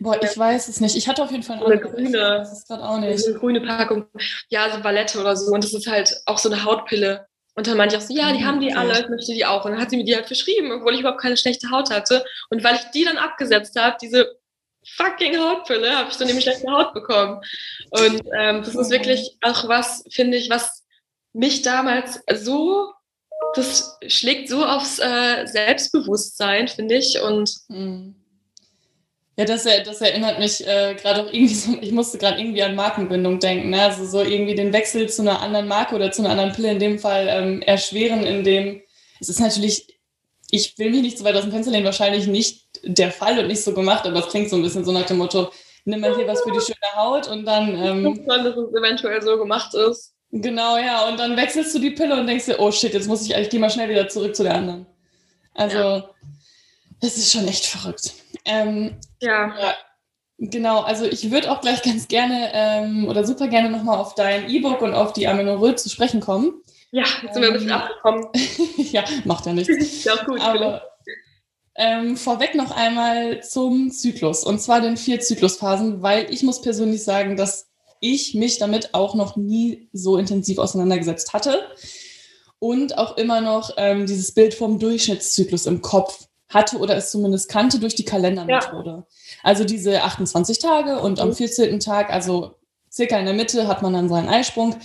[0.00, 0.96] Boah, ich weiß es nicht.
[0.96, 2.18] Ich hatte auf jeden Fall eine grüne.
[2.18, 3.26] Das ist gerade auch nicht.
[3.26, 4.06] Eine grüne Packung.
[4.48, 5.52] Ja, so Valette oder so.
[5.52, 7.26] Und das ist halt auch so eine Hautpille.
[7.54, 9.46] Und dann meinte ich auch so, ja, die mhm, haben die alle, ich möchte die
[9.46, 9.64] auch.
[9.64, 12.24] Und dann hat sie mir die halt verschrieben, obwohl ich überhaupt keine schlechte Haut hatte.
[12.50, 14.36] Und weil ich die dann abgesetzt habe, diese
[14.96, 17.40] fucking Hautpille, habe ich dann eben schlechte Haut bekommen.
[17.90, 20.84] Und ähm, das ist wirklich auch was, finde ich, was
[21.32, 22.92] mich damals so
[23.54, 27.20] das schlägt so aufs äh, Selbstbewusstsein, finde ich.
[27.20, 28.14] Und hm.
[29.36, 32.74] ja, das, das erinnert mich äh, gerade auch irgendwie so, ich musste gerade irgendwie an
[32.74, 33.70] Markenbindung denken.
[33.70, 33.82] Ne?
[33.82, 36.78] Also so irgendwie den Wechsel zu einer anderen Marke oder zu einer anderen Pille in
[36.78, 38.80] dem Fall ähm, erschweren, in dem
[39.20, 39.98] es ist natürlich,
[40.50, 43.46] ich will mich nicht so weit aus dem Fenster lehnen, wahrscheinlich nicht der Fall und
[43.46, 45.50] nicht so gemacht, aber es klingt so ein bisschen so nach dem Motto,
[45.84, 47.74] nimm mal hier was für die schöne Haut und dann.
[47.74, 50.13] Ähm, dass es eventuell so gemacht ist.
[50.36, 51.06] Genau, ja.
[51.06, 53.50] Und dann wechselst du die Pille und denkst dir, oh shit, jetzt muss ich, ich
[53.50, 54.84] gehe mal schnell wieder zurück zu der anderen.
[55.54, 56.10] Also, ja.
[57.00, 58.12] das ist schon echt verrückt.
[58.44, 59.56] Ähm, ja.
[59.56, 59.74] ja.
[60.38, 64.50] Genau, also ich würde auch gleich ganz gerne ähm, oder super gerne nochmal auf dein
[64.50, 66.64] E-Book und auf die Amenorrhoe zu sprechen kommen.
[66.90, 68.26] Ja, jetzt sind wir ein bisschen ähm, abgekommen.
[68.90, 70.02] ja, macht ja nichts.
[70.04, 70.40] ja, gut.
[70.40, 70.82] Aber
[71.76, 77.04] ähm, vorweg noch einmal zum Zyklus und zwar den vier Zyklusphasen, weil ich muss persönlich
[77.04, 77.68] sagen, dass
[78.04, 81.62] ich mich damit auch noch nie so intensiv auseinandergesetzt hatte
[82.58, 87.48] und auch immer noch ähm, dieses Bild vom Durchschnittszyklus im Kopf hatte oder es zumindest
[87.48, 88.90] kannte durch die Kalendermethode.
[88.90, 89.06] Ja.
[89.42, 91.74] Also diese 28 Tage und am 14.
[91.74, 91.80] Mhm.
[91.80, 92.54] Tag, also
[92.92, 94.76] circa in der Mitte, hat man dann seinen Eisprung.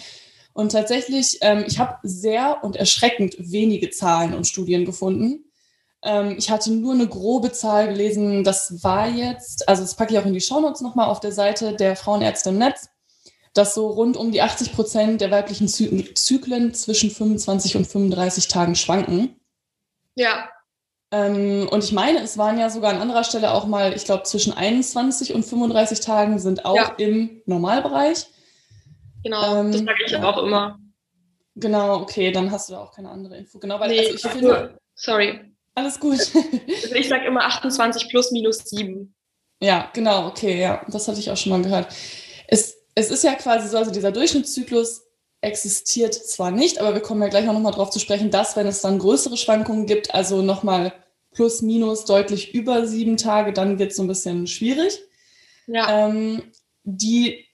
[0.53, 5.45] Und tatsächlich, ähm, ich habe sehr und erschreckend wenige Zahlen und Studien gefunden.
[6.03, 10.19] Ähm, ich hatte nur eine grobe Zahl gelesen, das war jetzt, also das packe ich
[10.19, 12.89] auch in die Shownotes nochmal auf der Seite der Frauenärzte im Netz
[13.53, 18.75] dass so rund um die 80 Prozent der weiblichen Zyklen zwischen 25 und 35 Tagen
[18.75, 19.35] schwanken.
[20.15, 20.49] Ja.
[21.11, 24.23] Ähm, und ich meine, es waren ja sogar an anderer Stelle auch mal, ich glaube,
[24.23, 26.93] zwischen 21 und 35 Tagen sind auch ja.
[26.97, 28.27] im Normalbereich.
[29.23, 30.79] Genau, ähm, das sage ich auch immer.
[31.55, 33.59] Genau, okay, dann hast du da auch keine andere Info.
[33.59, 34.79] Genau, weil nee, also ich finde.
[34.93, 35.39] Sorry.
[35.75, 36.19] Alles gut.
[36.19, 39.13] Also ich sage immer 28 plus minus 7.
[39.61, 41.93] Ja, genau, okay, ja, das hatte ich auch schon mal gehört.
[42.47, 45.03] Es es ist ja quasi so, also dieser Durchschnittszyklus
[45.41, 48.67] existiert zwar nicht, aber wir kommen ja gleich auch nochmal drauf zu sprechen, dass, wenn
[48.67, 50.93] es dann größere Schwankungen gibt, also nochmal
[51.31, 54.99] plus, minus deutlich über sieben Tage, dann wird es so ein bisschen schwierig.
[55.67, 56.07] Ja.
[56.07, 56.43] Ähm,
[56.83, 57.45] die,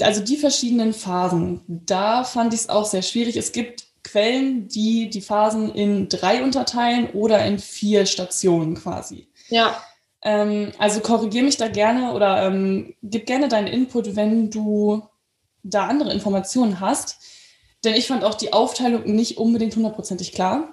[0.00, 3.36] also die verschiedenen Phasen, da fand ich es auch sehr schwierig.
[3.36, 9.28] Es gibt Quellen, die die Phasen in drei unterteilen oder in vier Stationen quasi.
[9.48, 9.82] Ja.
[10.22, 15.02] Ähm, also korrigiere mich da gerne oder ähm, gib gerne deinen Input, wenn du
[15.62, 17.18] da andere Informationen hast.
[17.84, 20.70] Denn ich fand auch die Aufteilung nicht unbedingt hundertprozentig klar.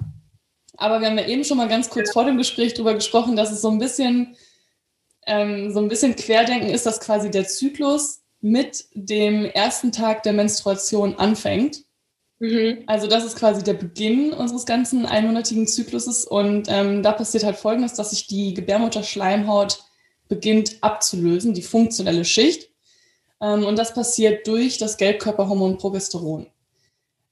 [0.77, 3.51] Aber wir haben ja eben schon mal ganz kurz vor dem Gespräch darüber gesprochen, dass
[3.51, 4.35] es so ein bisschen
[5.25, 10.33] ähm, so ein bisschen Querdenken ist, dass quasi der Zyklus mit dem ersten Tag der
[10.33, 11.83] Menstruation anfängt.
[12.39, 12.83] Mhm.
[12.87, 17.57] Also das ist quasi der Beginn unseres ganzen einmonatigen Zykluses und ähm, da passiert halt
[17.57, 19.83] Folgendes, dass sich die Gebärmutterschleimhaut
[20.27, 22.69] beginnt abzulösen, die funktionelle Schicht.
[23.41, 26.47] Ähm, und das passiert durch das Gelbkörperhormon Progesteron.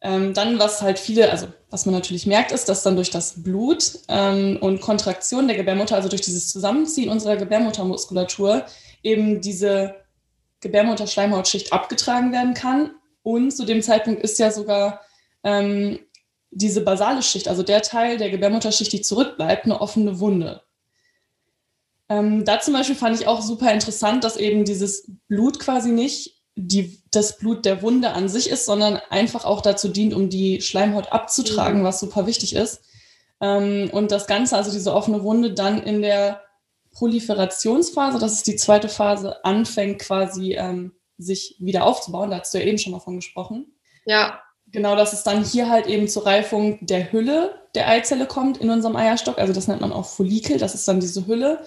[0.01, 3.41] Ähm, dann, was halt viele, also was man natürlich merkt, ist, dass dann durch das
[3.41, 8.65] Blut ähm, und Kontraktion der Gebärmutter, also durch dieses Zusammenziehen unserer Gebärmuttermuskulatur,
[9.01, 9.95] eben diese
[10.59, 12.91] Gebärmutterschleimhautschicht abgetragen werden kann.
[13.23, 15.01] Und zu dem Zeitpunkt ist ja sogar
[15.43, 15.99] ähm,
[16.51, 20.61] diese basale Schicht, also der Teil der Gebärmutterschicht, die zurückbleibt, eine offene Wunde.
[22.09, 26.41] Ähm, da zum Beispiel fand ich auch super interessant, dass eben dieses Blut quasi nicht
[26.55, 30.61] die, das Blut der Wunde an sich ist, sondern einfach auch dazu dient, um die
[30.61, 31.83] Schleimhaut abzutragen, mhm.
[31.83, 32.81] was super wichtig ist.
[33.41, 36.41] Ähm, und das Ganze, also diese offene Wunde, dann in der
[36.91, 42.31] Proliferationsphase, das ist die zweite Phase, anfängt quasi ähm, sich wieder aufzubauen.
[42.31, 43.73] Da hast du ja eben schon mal von gesprochen.
[44.05, 44.41] Ja.
[44.67, 48.69] Genau, dass es dann hier halt eben zur Reifung der Hülle der Eizelle kommt in
[48.69, 49.37] unserem Eierstock.
[49.39, 51.63] Also das nennt man auch Follikel, das ist dann diese Hülle.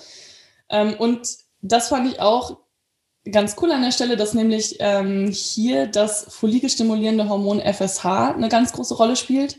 [0.68, 1.28] Ähm, und
[1.62, 2.58] das fand ich auch
[3.30, 8.72] ganz cool an der Stelle, dass nämlich ähm, hier das follikelstimulierende Hormon FSH eine ganz
[8.72, 9.56] große Rolle spielt,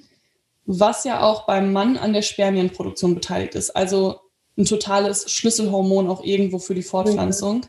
[0.65, 3.71] was ja auch beim Mann an der Spermienproduktion beteiligt ist.
[3.71, 4.21] Also
[4.58, 7.65] ein totales Schlüsselhormon auch irgendwo für die Fortpflanzung.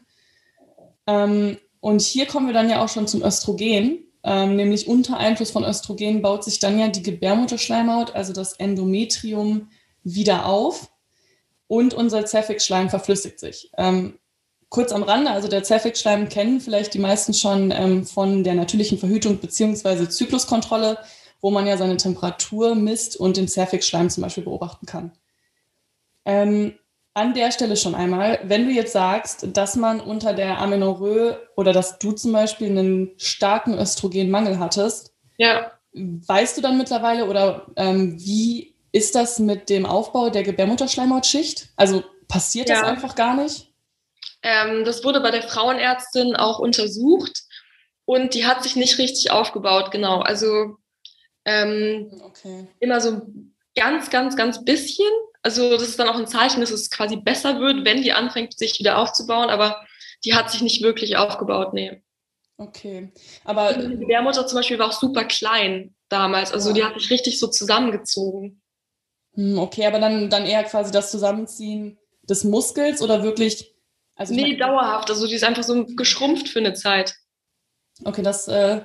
[1.07, 1.59] Mhm.
[1.81, 4.05] Und hier kommen wir dann ja auch schon zum Östrogen.
[4.25, 9.71] Ähm, nämlich unter Einfluss von Östrogen baut sich dann ja die Gebärmutterschleimhaut, also das Endometrium,
[10.03, 10.91] wieder auf
[11.67, 13.71] und unser Zervixschleim verflüssigt sich.
[13.77, 14.19] Ähm,
[14.69, 18.99] kurz am Rande, also der Zervixschleim kennen vielleicht die meisten schon ähm, von der natürlichen
[18.99, 20.99] Verhütung beziehungsweise Zykluskontrolle,
[21.41, 25.13] wo man ja seine Temperatur misst und den Zervixschleim zum Beispiel beobachten kann.
[26.25, 26.75] Ähm,
[27.19, 31.73] an der Stelle schon einmal, wenn du jetzt sagst, dass man unter der Amenorrhoe oder
[31.73, 35.73] dass du zum Beispiel einen starken Östrogenmangel hattest, ja.
[35.93, 41.71] weißt du dann mittlerweile oder ähm, wie ist das mit dem Aufbau der Gebärmutterschleimhautschicht?
[41.75, 42.77] Also passiert ja.
[42.77, 43.73] das einfach gar nicht?
[44.43, 47.43] Ähm, das wurde bei der Frauenärztin auch untersucht
[48.05, 50.21] und die hat sich nicht richtig aufgebaut, genau.
[50.21, 50.77] Also
[51.45, 52.69] ähm, okay.
[52.79, 53.23] immer so
[53.75, 55.11] ganz, ganz, ganz bisschen.
[55.43, 58.59] Also das ist dann auch ein Zeichen, dass es quasi besser wird, wenn die anfängt,
[58.59, 59.85] sich wieder aufzubauen, aber
[60.25, 62.03] die hat sich nicht wirklich aufgebaut, nee.
[62.57, 63.13] Okay,
[63.45, 63.73] aber...
[63.75, 66.75] Die Gebärmutter zum Beispiel war auch super klein damals, also ja.
[66.75, 68.61] die hat sich richtig so zusammengezogen.
[69.35, 73.75] Hm, okay, aber dann, dann eher quasi das Zusammenziehen des Muskels oder wirklich
[74.19, 75.11] also nee, dauerhaft.
[75.11, 77.15] Also die ist einfach so geschrumpft für eine Zeit.
[78.05, 78.83] Okay, das, äh,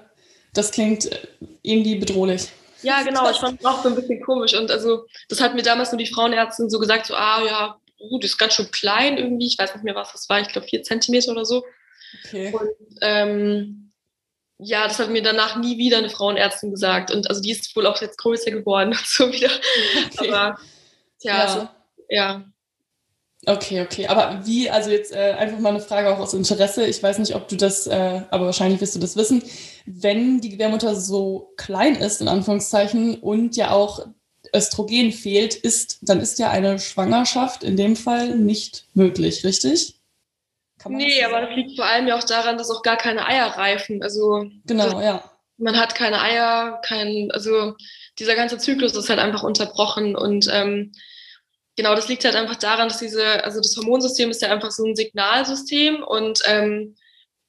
[0.53, 1.27] das klingt äh,
[1.63, 2.49] irgendwie bedrohlich.
[2.83, 3.29] Ja, genau.
[3.29, 4.53] Ich fand es auch so ein bisschen komisch.
[4.53, 8.19] Und also, das hat mir damals nur die Frauenärztin so gesagt: so, ah ja, uh,
[8.19, 9.47] das ist ganz schön klein irgendwie.
[9.47, 10.39] Ich weiß nicht mehr, was das war.
[10.39, 11.63] Ich glaube, vier Zentimeter oder so.
[12.25, 12.53] Okay.
[12.53, 13.91] Und ähm,
[14.59, 17.11] ja, das hat mir danach nie wieder eine Frauenärztin gesagt.
[17.11, 19.51] Und also die ist wohl auch jetzt größer geworden und so wieder.
[20.13, 20.29] Okay.
[20.29, 20.59] Aber
[21.19, 21.41] tja, ja.
[21.41, 21.69] Also,
[22.09, 22.45] ja.
[23.45, 24.07] Okay, okay.
[24.07, 26.85] Aber wie, also jetzt äh, einfach mal eine Frage auch aus Interesse.
[26.85, 29.43] Ich weiß nicht, ob du das, äh, aber wahrscheinlich wirst du das wissen.
[29.85, 34.05] Wenn die Gebärmutter so klein ist, in Anführungszeichen, und ja auch
[34.55, 39.95] Östrogen fehlt, ist, dann ist ja eine Schwangerschaft in dem Fall nicht möglich, richtig?
[40.87, 44.03] nee, aber das liegt vor allem ja auch daran, dass auch gar keine Eier reifen.
[44.03, 45.23] Also genau, ja.
[45.57, 47.75] Man hat keine Eier, kein, also
[48.19, 50.91] dieser ganze Zyklus ist halt einfach unterbrochen und ähm,
[51.75, 54.85] genau, das liegt halt einfach daran, dass diese, also das Hormonsystem ist ja einfach so
[54.85, 56.95] ein Signalsystem und ähm,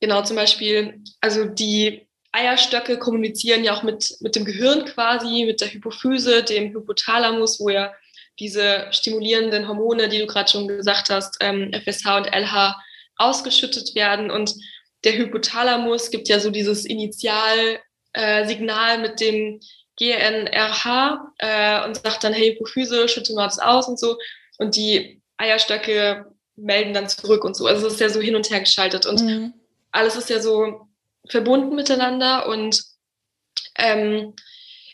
[0.01, 5.61] genau zum Beispiel, also die Eierstöcke kommunizieren ja auch mit, mit dem Gehirn quasi, mit
[5.61, 7.93] der Hypophyse, dem Hypothalamus, wo ja
[8.41, 12.77] diese stimulierenden Hormone, die du gerade schon gesagt hast, ähm, FSH und LH,
[13.17, 14.31] ausgeschüttet werden.
[14.31, 14.55] Und
[15.05, 17.79] der Hypothalamus gibt ja so dieses Initialsignal
[18.15, 19.61] äh, mit dem
[19.97, 24.19] GNRH äh, und sagt dann, hey, Hypophyse, schütte mal das aus und so.
[24.59, 26.27] Und die Eierstöcke
[26.57, 27.67] melden dann zurück und so.
[27.67, 29.55] Also es ist ja so hin und her geschaltet und mhm.
[29.91, 30.89] alles ist ja so
[31.29, 32.49] verbunden miteinander.
[32.49, 32.83] Und
[33.77, 34.35] ähm,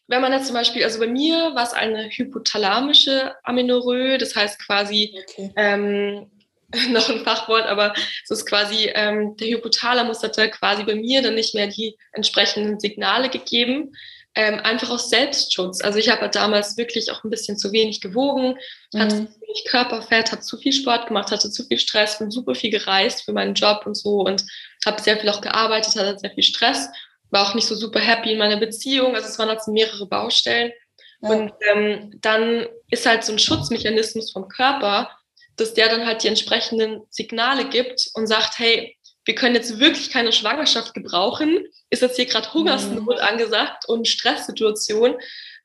[0.06, 4.64] wenn man jetzt zum Beispiel, also bei mir war es eine hypothalamische Amenorrhoe, das heißt
[4.66, 5.52] quasi okay.
[5.56, 6.30] ähm,
[6.90, 11.34] noch ein Fachwort, aber es ist quasi, ähm, der Hypothalamus hatte quasi bei mir dann
[11.34, 13.92] nicht mehr die entsprechenden Signale gegeben
[14.40, 15.82] ähm, einfach aus Selbstschutz.
[15.82, 18.56] Also ich habe halt damals wirklich auch ein bisschen zu wenig gewogen,
[18.96, 19.26] hatte mhm.
[19.26, 22.70] zu wenig Körperfett, habe zu viel Sport gemacht, hatte zu viel Stress, bin super viel
[22.70, 24.46] gereist für meinen Job und so und
[24.86, 26.88] habe sehr viel auch gearbeitet, hatte sehr viel Stress,
[27.28, 29.14] war auch nicht so super happy in meiner Beziehung.
[29.14, 30.72] Also es waren halt mehrere Baustellen.
[31.20, 31.28] Ja.
[31.28, 35.10] Und ähm, dann ist halt so ein Schutzmechanismus vom Körper,
[35.56, 40.10] dass der dann halt die entsprechenden Signale gibt und sagt, hey, wir können jetzt wirklich
[40.10, 43.22] keine Schwangerschaft gebrauchen, ist jetzt hier gerade Hungersnot mhm.
[43.22, 45.16] angesagt und Stresssituation.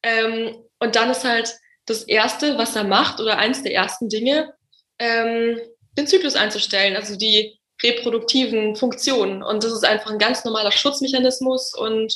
[0.04, 1.54] Ähm, und dann ist halt
[1.86, 4.54] das Erste, was er macht, oder eins der ersten Dinge,
[5.00, 5.60] ähm,
[5.98, 9.44] den Zyklus einzustellen, also die reproduktiven Funktionen.
[9.44, 12.16] Und das ist einfach ein ganz normaler Schutzmechanismus und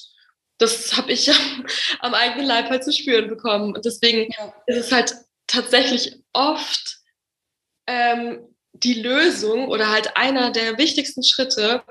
[0.58, 1.32] das habe ich
[2.00, 3.76] am eigenen Leib halt zu spüren bekommen.
[3.76, 4.54] Und deswegen ja.
[4.68, 5.14] ist es halt
[5.48, 7.00] tatsächlich oft
[7.88, 11.84] ähm, die Lösung oder halt einer der wichtigsten Schritte,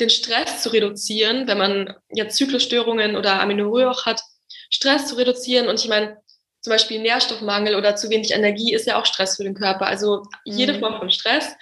[0.00, 4.20] den Stress zu reduzieren, wenn man jetzt Zyklusstörungen oder Amenorrhoe auch hat,
[4.70, 5.68] Stress zu reduzieren.
[5.68, 6.16] Und ich meine,
[6.60, 9.86] zum Beispiel Nährstoffmangel oder zu wenig Energie ist ja auch Stress für den Körper.
[9.86, 10.80] Also jede mhm.
[10.80, 11.54] Form von Stress.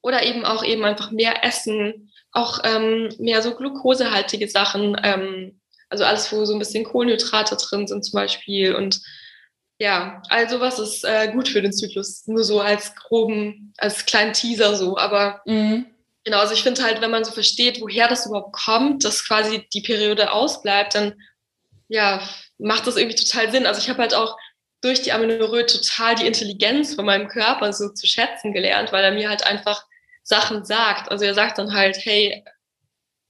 [0.00, 4.96] Oder eben auch eben einfach mehr Essen, auch ähm, mehr so glukosehaltige Sachen.
[5.02, 9.00] Ähm, also alles, wo so ein bisschen Kohlenhydrate drin sind zum Beispiel und
[9.84, 12.26] ja, also was ist äh, gut für den Zyklus?
[12.26, 14.96] Nur so als groben, als kleinen Teaser so.
[14.96, 15.84] Aber mhm.
[16.24, 19.68] genau, also ich finde halt, wenn man so versteht, woher das überhaupt kommt, dass quasi
[19.74, 21.20] die Periode ausbleibt, dann
[21.88, 23.66] ja, macht das irgendwie total Sinn.
[23.66, 24.38] Also ich habe halt auch
[24.80, 29.12] durch die Amenorrhoe total die Intelligenz von meinem Körper so zu schätzen gelernt, weil er
[29.12, 29.84] mir halt einfach
[30.22, 31.10] Sachen sagt.
[31.10, 32.42] Also er sagt dann halt, hey,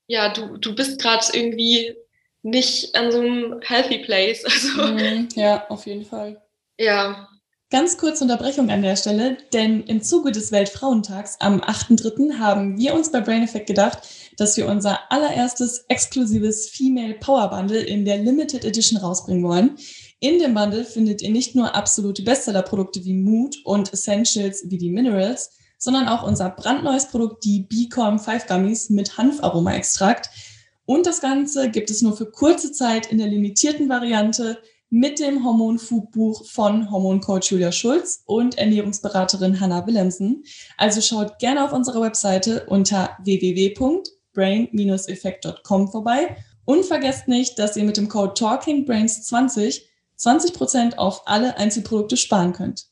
[0.06, 1.96] ja, du, du bist gerade irgendwie
[2.42, 4.44] nicht an so einem healthy place.
[4.48, 6.40] Also, mm, ja, auf jeden Fall.
[6.78, 7.28] Ja.
[7.70, 12.38] Ganz kurze Unterbrechung an der Stelle, denn im Zuge des Weltfrauentags am 8.3.
[12.38, 13.98] haben wir uns bei Brain Effect gedacht,
[14.36, 19.76] dass wir unser allererstes exklusives Female Power Bundle in der Limited Edition rausbringen wollen.
[20.20, 24.90] In dem Bundle findet ihr nicht nur absolute Bestseller-Produkte wie Mood und Essentials wie die
[24.90, 30.30] Minerals, sondern auch unser brandneues Produkt, die B-Corm 5 Gummies mit Hanfaroma-Extrakt,
[30.86, 34.58] und das Ganze gibt es nur für kurze Zeit in der limitierten Variante
[34.94, 40.44] mit dem Hormonfoodbuch von Hormoncoach Julia Schulz und Ernährungsberaterin Hannah Willemsen.
[40.76, 47.96] Also schaut gerne auf unserer Webseite unter www.brain-effekt.com vorbei und vergesst nicht, dass ihr mit
[47.96, 49.82] dem Code TalkingBrains20
[50.16, 52.84] 20% auf alle Einzelprodukte sparen könnt.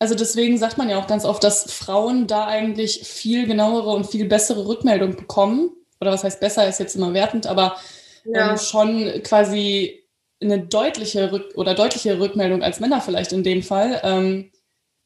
[0.00, 4.08] Also deswegen sagt man ja auch ganz oft, dass Frauen da eigentlich viel genauere und
[4.08, 7.76] viel bessere Rückmeldung bekommen, oder was heißt besser, ist jetzt immer wertend, aber
[8.24, 8.50] ja.
[8.50, 9.99] ähm, schon quasi
[10.40, 14.00] eine deutliche Rück oder deutliche Rückmeldung als Männer vielleicht in dem Fall.
[14.02, 14.50] Ähm,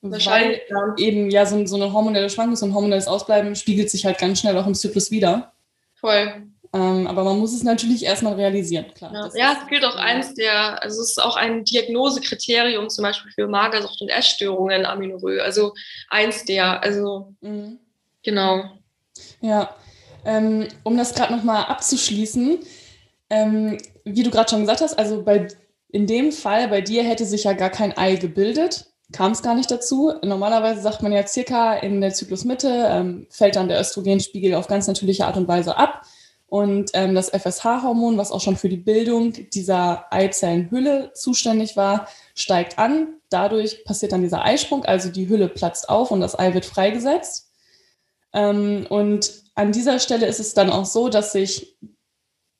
[0.00, 0.94] weil ja.
[0.98, 4.40] eben ja so, so, eine hormonelle Schwankung, so ein hormonelles Ausbleiben spiegelt sich halt ganz
[4.40, 5.54] schnell auch im Zyklus wieder.
[5.94, 6.44] Voll.
[6.74, 9.12] Ähm, aber man muss es natürlich erstmal realisieren, klar.
[9.14, 13.30] Ja, ja es gilt auch eins der, also es ist auch ein Diagnosekriterium zum Beispiel
[13.32, 15.40] für Magersucht und Essstörungen, Aminorö.
[15.40, 15.72] Also
[16.10, 17.78] eins der, also mhm.
[18.22, 18.64] genau.
[19.40, 19.74] Ja,
[20.24, 22.58] ähm, um das gerade nochmal abzuschließen,
[23.34, 25.48] ähm, wie du gerade schon gesagt hast, also bei,
[25.88, 29.54] in dem Fall bei dir hätte sich ja gar kein Ei gebildet, kam es gar
[29.54, 30.12] nicht dazu.
[30.22, 34.86] Normalerweise sagt man ja circa in der Zyklusmitte ähm, fällt dann der Östrogenspiegel auf ganz
[34.86, 36.02] natürliche Art und Weise ab.
[36.46, 42.78] Und ähm, das FSH-Hormon, was auch schon für die Bildung dieser Eizellenhülle zuständig war, steigt
[42.78, 43.14] an.
[43.28, 47.50] Dadurch passiert dann dieser Eisprung, also die Hülle platzt auf und das Ei wird freigesetzt.
[48.32, 51.76] Ähm, und an dieser Stelle ist es dann auch so, dass sich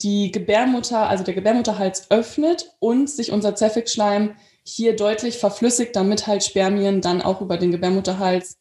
[0.03, 6.43] die Gebärmutter, also der Gebärmutterhals öffnet und sich unser Zervixschleim hier deutlich verflüssigt, damit halt
[6.43, 8.59] Spermien dann auch über den Gebärmutterhals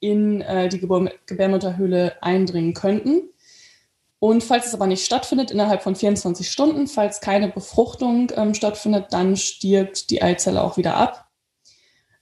[0.00, 3.28] in äh, die Gebärmutterhöhle eindringen könnten.
[4.18, 9.06] Und falls es aber nicht stattfindet, innerhalb von 24 Stunden, falls keine Befruchtung ähm, stattfindet,
[9.10, 11.28] dann stirbt die Eizelle auch wieder ab.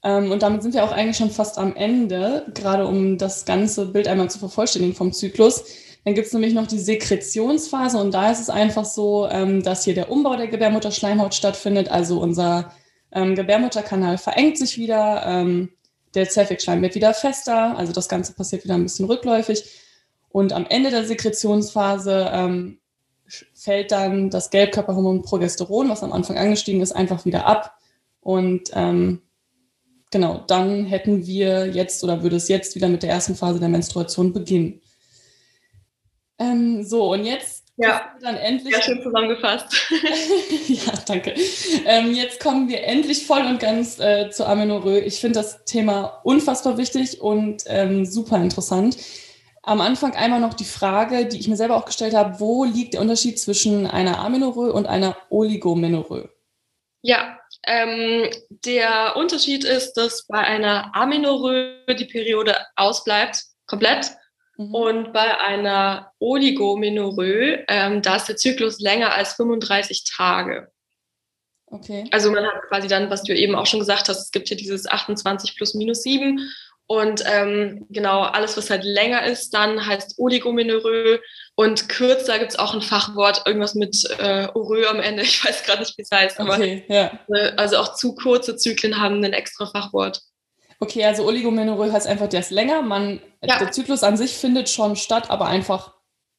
[0.02, 3.86] Ähm, und damit sind wir auch eigentlich schon fast am Ende, gerade um das ganze
[3.86, 5.64] Bild einmal zu vervollständigen vom Zyklus.
[6.04, 9.84] Dann gibt es nämlich noch die Sekretionsphase und da ist es einfach so, ähm, dass
[9.84, 11.90] hier der Umbau der Gebärmutterschleimhaut stattfindet.
[11.90, 12.72] Also unser
[13.12, 15.70] ähm, Gebärmutterkanal verengt sich wieder, ähm,
[16.14, 19.64] der Zervixschleim wird wieder fester, also das Ganze passiert wieder ein bisschen rückläufig.
[20.30, 22.78] Und am Ende der Sekretionsphase ähm,
[23.54, 27.76] fällt dann das Gelbkörperhormon Progesteron, was am Anfang angestiegen ist, einfach wieder ab.
[28.20, 29.22] Und ähm,
[30.10, 33.68] genau, dann hätten wir jetzt oder würde es jetzt wieder mit der ersten Phase der
[33.68, 34.80] Menstruation beginnen.
[36.40, 38.74] Ähm, so, und jetzt ja, dann endlich.
[38.74, 39.66] Sehr schön zusammengefasst.
[40.68, 41.34] ja, danke.
[41.86, 45.00] Ähm, jetzt kommen wir endlich voll und ganz äh, zu Amenorrhoe.
[45.00, 48.98] Ich finde das Thema unfassbar wichtig und ähm, super interessant.
[49.62, 52.94] am Anfang einmal noch die Frage, die ich mir selber auch gestellt habe, wo liegt
[52.94, 56.28] der Unterschied zwischen einer Amenorrhoe und einer Oligomenorrhoe?
[57.02, 64.10] Ja, ähm, der Unterschied ist, dass bei einer Amenorrhoe die Periode ausbleibt, komplett.
[64.60, 64.74] Mhm.
[64.74, 70.70] Und bei einer Oligomenorrhoe, ähm, da ist der Zyklus länger als 35 Tage.
[71.64, 72.04] Okay.
[72.10, 74.56] Also man hat quasi dann, was du eben auch schon gesagt hast, es gibt hier
[74.58, 76.40] dieses 28 plus minus 7
[76.86, 81.20] und ähm, genau, alles, was halt länger ist, dann heißt Oligomenorrhoe.
[81.54, 85.22] Und kürzer gibt es auch ein Fachwort, irgendwas mit äh, Orö am Ende.
[85.30, 86.40] Ich weiß gerade nicht, wie es heißt.
[86.40, 87.18] Okay, aber, ja.
[87.32, 90.20] Äh, also auch zu kurze Zyklen haben ein extra Fachwort.
[90.80, 92.80] Okay, also Oligomenorrhoe heißt einfach, der ist länger.
[92.80, 93.58] Man, ja.
[93.58, 95.92] Der Zyklus an sich findet schon statt, aber einfach.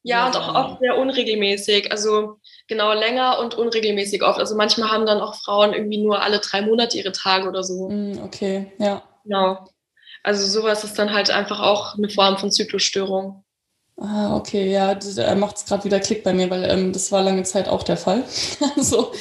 [0.04, 1.92] Ja, und auch oft sehr unregelmäßig.
[1.92, 4.40] Also genau länger und unregelmäßig oft.
[4.40, 7.90] Also manchmal haben dann auch Frauen irgendwie nur alle drei Monate ihre Tage oder so.
[7.90, 9.04] Mm, okay, ja.
[9.24, 9.64] Genau.
[10.24, 13.44] Also sowas ist dann halt einfach auch eine Form von Zyklusstörung.
[13.98, 17.22] Ah, okay, ja, da macht es gerade wieder Klick bei mir, weil ähm, das war
[17.22, 18.24] lange Zeit auch der Fall.
[18.76, 19.12] also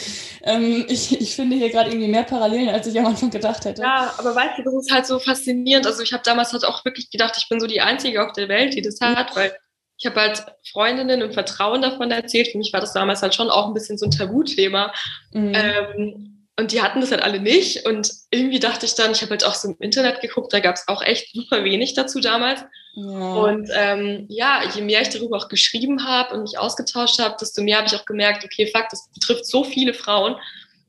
[0.43, 3.82] ähm, ich, ich finde hier gerade irgendwie mehr Parallelen, als ich am Anfang gedacht hätte.
[3.82, 5.86] Ja, aber weißt du, das ist halt so faszinierend.
[5.86, 8.49] Also ich habe damals halt auch wirklich gedacht, ich bin so die Einzige auf der
[8.49, 9.55] Welt, die das hat, weil
[9.99, 12.49] ich habe halt Freundinnen im Vertrauen davon erzählt.
[12.49, 14.93] Für mich war das damals halt schon auch ein bisschen so ein Tabuthema.
[15.32, 15.53] Mhm.
[15.55, 17.86] Ähm, und die hatten das halt alle nicht.
[17.86, 20.74] Und irgendwie dachte ich dann, ich habe halt auch so im Internet geguckt, da gab
[20.74, 22.61] es auch echt super wenig dazu damals.
[22.94, 23.34] Ja.
[23.34, 27.62] Und ähm, ja, je mehr ich darüber auch geschrieben habe und mich ausgetauscht habe, desto
[27.62, 30.36] mehr habe ich auch gemerkt, okay, fuck, das betrifft so viele Frauen.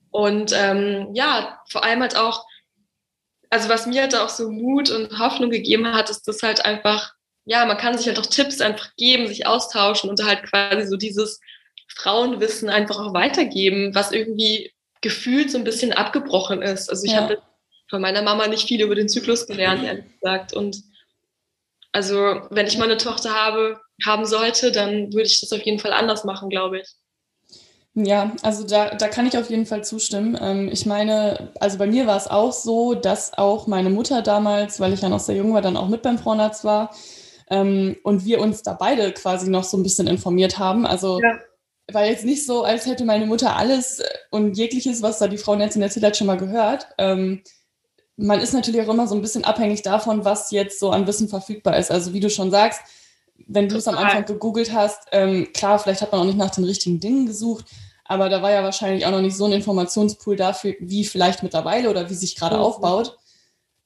[0.09, 2.45] Und ähm, ja, vor allem halt auch,
[3.49, 7.14] also was mir halt auch so Mut und Hoffnung gegeben hat, ist das halt einfach,
[7.45, 10.97] ja, man kann sich halt auch Tipps einfach geben, sich austauschen und halt quasi so
[10.97, 11.39] dieses
[11.88, 16.89] Frauenwissen einfach auch weitergeben, was irgendwie gefühlt so ein bisschen abgebrochen ist.
[16.89, 17.22] Also ich ja.
[17.22, 17.41] habe
[17.89, 20.54] von meiner Mama nicht viel über den Zyklus gelernt, ehrlich gesagt.
[20.54, 20.82] Und
[21.91, 25.80] also wenn ich mal eine Tochter habe, haben sollte, dann würde ich das auf jeden
[25.80, 26.88] Fall anders machen, glaube ich.
[27.93, 30.38] Ja, also da, da kann ich auf jeden Fall zustimmen.
[30.39, 34.80] Ähm, ich meine, also bei mir war es auch so, dass auch meine Mutter damals,
[34.80, 36.95] weil ich ja noch sehr jung war, dann auch mit beim Frauenarzt war
[37.49, 40.86] ähm, und wir uns da beide quasi noch so ein bisschen informiert haben.
[40.86, 41.38] Also ja
[41.94, 45.38] war jetzt nicht so, als hätte meine Mutter alles äh, und jegliches, was da die
[45.38, 46.88] Frau Netzin erzählt hat, schon mal gehört.
[46.98, 47.42] Ähm,
[48.18, 51.28] man ist natürlich auch immer so ein bisschen abhängig davon, was jetzt so an Wissen
[51.28, 51.92] verfügbar ist.
[51.92, 52.82] Also wie du schon sagst,
[53.48, 56.52] wenn du es am Anfang gegoogelt hast, ähm, klar, vielleicht hat man auch nicht nach
[56.52, 57.66] den richtigen Dingen gesucht,
[58.06, 61.89] aber da war ja wahrscheinlich auch noch nicht so ein Informationspool dafür, wie vielleicht mittlerweile
[61.89, 62.62] oder wie sich gerade mhm.
[62.62, 63.18] aufbaut.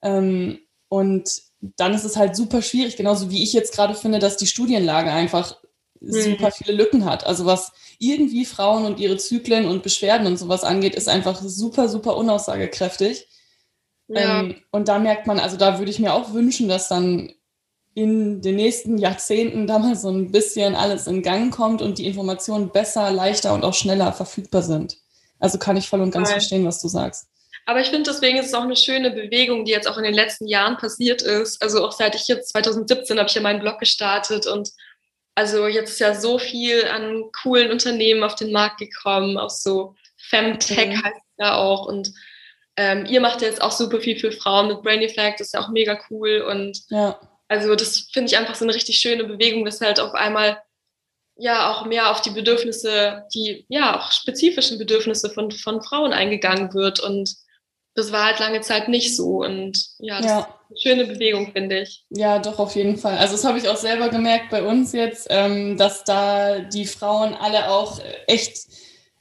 [0.01, 1.41] Ähm, und
[1.77, 5.11] dann ist es halt super schwierig, genauso wie ich jetzt gerade finde, dass die Studienlage
[5.11, 5.57] einfach.
[6.01, 7.25] Super viele Lücken hat.
[7.25, 11.89] Also was irgendwie Frauen und ihre Zyklen und Beschwerden und sowas angeht, ist einfach super,
[11.89, 13.27] super unaussagekräftig.
[14.07, 14.41] Ja.
[14.41, 17.33] Ähm, und da merkt man, also da würde ich mir auch wünschen, dass dann
[17.95, 22.05] in den nächsten Jahrzehnten da mal so ein bisschen alles in Gang kommt und die
[22.05, 24.97] Informationen besser, leichter und auch schneller verfügbar sind.
[25.39, 26.39] Also kann ich voll und ganz Nein.
[26.39, 27.27] verstehen, was du sagst.
[27.65, 30.13] Aber ich finde, deswegen ist es auch eine schöne Bewegung, die jetzt auch in den
[30.13, 31.61] letzten Jahren passiert ist.
[31.63, 34.69] Also auch seit ich jetzt 2017 habe ich ja meinen Blog gestartet und
[35.35, 39.95] also jetzt ist ja so viel an coolen Unternehmen auf den Markt gekommen, auch so
[40.17, 41.03] Femtech mhm.
[41.03, 41.85] heißt es ja auch.
[41.85, 42.11] Und
[42.77, 45.61] ähm, ihr macht ja jetzt auch super viel für Frauen mit Flag, das ist ja
[45.61, 46.41] auch mega cool.
[46.41, 47.19] Und ja.
[47.49, 50.61] also das finde ich einfach so eine richtig schöne Bewegung, dass halt auf einmal
[51.37, 56.73] ja auch mehr auf die Bedürfnisse, die ja auch spezifischen Bedürfnisse von, von Frauen eingegangen
[56.73, 57.01] wird.
[57.01, 57.35] Und
[57.95, 59.43] das war halt lange Zeit nicht so.
[59.43, 60.39] Und ja, das ja.
[60.39, 62.05] ist eine schöne Bewegung, finde ich.
[62.09, 63.17] Ja, doch, auf jeden Fall.
[63.17, 67.33] Also das habe ich auch selber gemerkt bei uns jetzt, ähm, dass da die Frauen
[67.33, 68.67] alle auch echt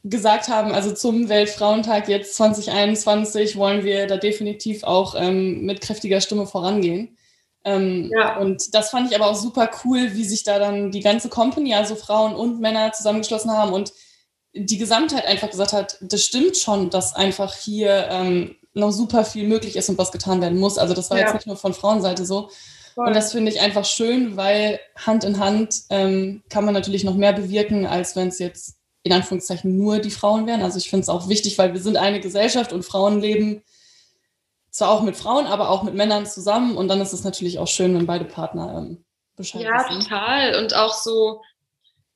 [0.02, 6.20] gesagt haben, also zum Weltfrauentag jetzt 2021 wollen wir da definitiv auch ähm, mit kräftiger
[6.20, 7.16] Stimme vorangehen.
[7.64, 8.36] Ähm, ja.
[8.36, 11.74] Und das fand ich aber auch super cool, wie sich da dann die ganze Company,
[11.74, 13.92] also Frauen und Männer zusammengeschlossen haben und
[14.52, 19.46] die Gesamtheit einfach gesagt hat, das stimmt schon, dass einfach hier ähm, noch super viel
[19.46, 20.78] möglich ist und was getan werden muss.
[20.78, 21.24] Also das war ja.
[21.24, 22.50] jetzt nicht nur von Frauenseite so.
[22.94, 23.08] Voll.
[23.08, 27.14] Und das finde ich einfach schön, weil Hand in Hand ähm, kann man natürlich noch
[27.14, 30.62] mehr bewirken, als wenn es jetzt in Anführungszeichen nur die Frauen wären.
[30.62, 33.62] Also ich finde es auch wichtig, weil wir sind eine Gesellschaft und Frauen leben
[34.70, 36.76] zwar auch mit Frauen, aber auch mit Männern zusammen.
[36.76, 39.04] Und dann ist es natürlich auch schön, wenn beide Partner ähm,
[39.36, 40.00] Bescheid ja, wissen.
[40.00, 40.62] Ja, total.
[40.62, 41.42] Und auch so,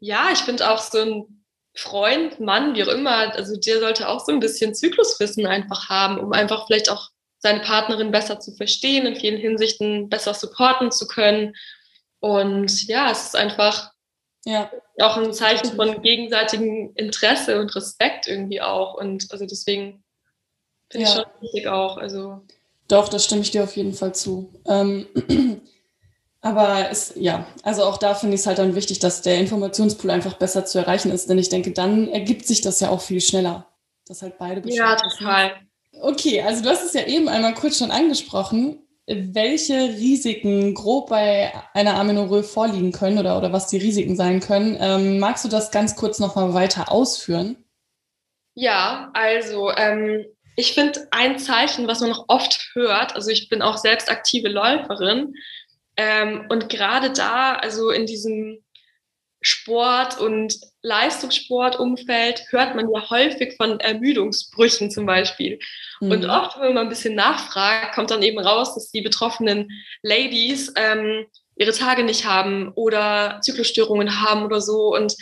[0.01, 1.38] ja, ich finde auch so ein
[1.79, 6.19] Freund, Mann, wie auch immer, also der sollte auch so ein bisschen Zykluswissen einfach haben,
[6.19, 11.07] um einfach vielleicht auch seine Partnerin besser zu verstehen, in vielen Hinsichten besser supporten zu
[11.07, 11.55] können.
[12.19, 13.93] Und ja, es ist einfach
[14.45, 14.73] ja.
[15.01, 18.95] auch ein Zeichen von gegenseitigem Interesse und Respekt irgendwie auch.
[18.95, 20.03] Und also deswegen
[20.91, 21.13] finde ja.
[21.13, 21.97] ich schon wichtig auch.
[21.97, 22.43] Also
[22.89, 24.53] Doch, das stimme ich dir auf jeden Fall zu.
[24.67, 25.07] Ähm,
[26.41, 30.11] Aber es, ja, also auch da finde ich es halt dann wichtig, dass der Informationspool
[30.11, 33.21] einfach besser zu erreichen ist, denn ich denke, dann ergibt sich das ja auch viel
[33.21, 33.67] schneller,
[34.07, 35.53] dass halt beide Ja, total.
[36.01, 38.79] Okay, also du hast es ja eben einmal kurz schon angesprochen,
[39.09, 44.77] welche Risiken grob bei einer Amenorrhoe vorliegen können oder, oder was die Risiken sein können.
[44.79, 47.57] Ähm, magst du das ganz kurz nochmal weiter ausführen?
[48.55, 50.27] Ja, also ähm,
[50.57, 54.49] ich finde ein Zeichen, was man noch oft hört, also ich bin auch selbst aktive
[54.49, 55.35] Läuferin
[55.99, 58.63] ähm, und gerade da, also in diesem
[59.41, 65.59] Sport- und Leistungssportumfeld hört man ja häufig von Ermüdungsbrüchen zum Beispiel.
[66.01, 66.11] Mhm.
[66.11, 69.71] Und oft, wenn man ein bisschen nachfragt, kommt dann eben raus, dass die betroffenen
[70.03, 71.27] Ladies ähm,
[71.57, 74.95] ihre Tage nicht haben oder Zyklusstörungen haben oder so.
[74.95, 75.17] Und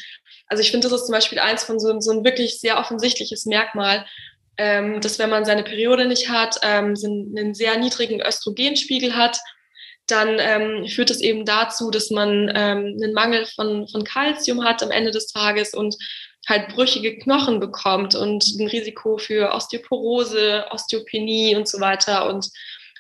[0.47, 3.47] also ich finde, das ist zum Beispiel eins von so, so ein wirklich sehr offensichtliches
[3.47, 4.05] Merkmal,
[4.59, 9.41] ähm, dass wenn man seine Periode nicht hat, ähm, einen sehr niedrigen Östrogenspiegel hat
[10.07, 14.83] dann ähm, führt es eben dazu, dass man ähm, einen Mangel von, von Kalzium hat
[14.83, 15.97] am Ende des Tages und
[16.47, 22.29] halt brüchige Knochen bekommt und ein Risiko für Osteoporose, Osteopenie und so weiter.
[22.29, 22.49] Und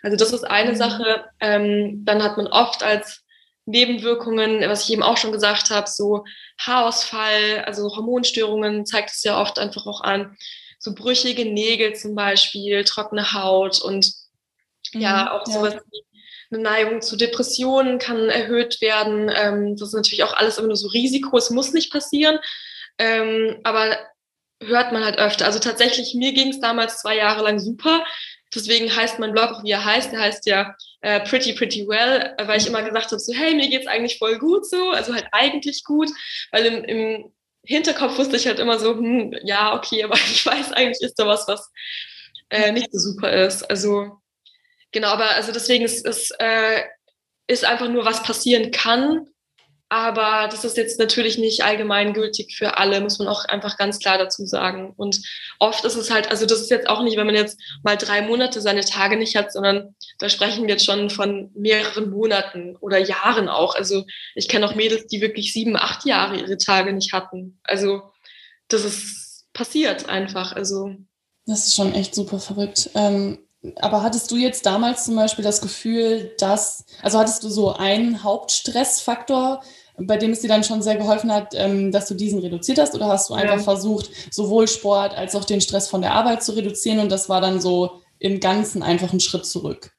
[0.02, 0.76] also das ist eine mhm.
[0.76, 1.24] Sache.
[1.40, 3.22] Ähm, dann hat man oft als
[3.66, 6.24] Nebenwirkungen, was ich eben auch schon gesagt habe, so
[6.58, 10.36] Haarausfall, also Hormonstörungen zeigt es ja oft einfach auch an.
[10.78, 14.12] So brüchige Nägel zum Beispiel, trockene Haut und
[14.92, 15.52] ja, mhm, auch ja.
[15.52, 16.05] sowas wie
[16.50, 19.30] eine Neigung zu Depressionen kann erhöht werden.
[19.34, 21.36] Ähm, das ist natürlich auch alles immer nur so Risiko.
[21.36, 22.38] Es muss nicht passieren.
[22.98, 23.96] Ähm, aber
[24.62, 25.46] hört man halt öfter.
[25.46, 28.04] Also tatsächlich, mir ging es damals zwei Jahre lang super.
[28.54, 30.12] Deswegen heißt mein Blog auch, wie er heißt.
[30.12, 33.68] Der heißt ja äh, Pretty Pretty Well, weil ich immer gesagt habe, so hey, mir
[33.68, 34.90] geht's eigentlich voll gut so.
[34.90, 36.10] Also halt eigentlich gut,
[36.52, 37.32] weil im, im
[37.64, 41.26] Hinterkopf wusste ich halt immer so, hm, ja, okay, aber ich weiß eigentlich ist da
[41.26, 41.70] was, was
[42.50, 43.68] äh, nicht so super ist.
[43.68, 44.20] Also
[44.92, 46.82] Genau, aber also deswegen ist es äh,
[47.46, 49.26] ist einfach nur, was passieren kann.
[49.88, 54.18] Aber das ist jetzt natürlich nicht allgemeingültig für alle, muss man auch einfach ganz klar
[54.18, 54.92] dazu sagen.
[54.96, 55.22] Und
[55.60, 58.22] oft ist es halt, also das ist jetzt auch nicht, wenn man jetzt mal drei
[58.22, 62.98] Monate seine Tage nicht hat, sondern da sprechen wir jetzt schon von mehreren Monaten oder
[62.98, 63.76] Jahren auch.
[63.76, 67.60] Also ich kenne auch Mädels, die wirklich sieben, acht Jahre ihre Tage nicht hatten.
[67.62, 68.02] Also
[68.66, 70.52] das ist passiert einfach.
[70.52, 70.96] Also
[71.46, 72.90] das ist schon echt super verrückt.
[72.96, 73.45] Ähm,
[73.76, 78.22] aber hattest du jetzt damals zum Beispiel das Gefühl, dass, also hattest du so einen
[78.22, 79.62] Hauptstressfaktor,
[79.98, 82.94] bei dem es dir dann schon sehr geholfen hat, ähm, dass du diesen reduziert hast?
[82.94, 83.62] Oder hast du einfach ja.
[83.62, 87.40] versucht, sowohl Sport als auch den Stress von der Arbeit zu reduzieren und das war
[87.40, 89.92] dann so im Ganzen einfach ein Schritt zurück?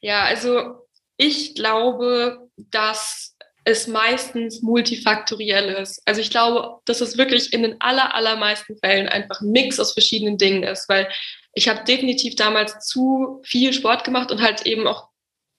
[0.00, 0.86] Ja, also
[1.16, 6.00] ich glaube, dass es meistens multifaktoriell ist.
[6.06, 9.92] Also ich glaube, dass es wirklich in den aller, allermeisten Fällen einfach ein Mix aus
[9.92, 11.08] verschiedenen Dingen ist, weil
[11.58, 15.08] ich habe definitiv damals zu viel Sport gemacht und halt eben auch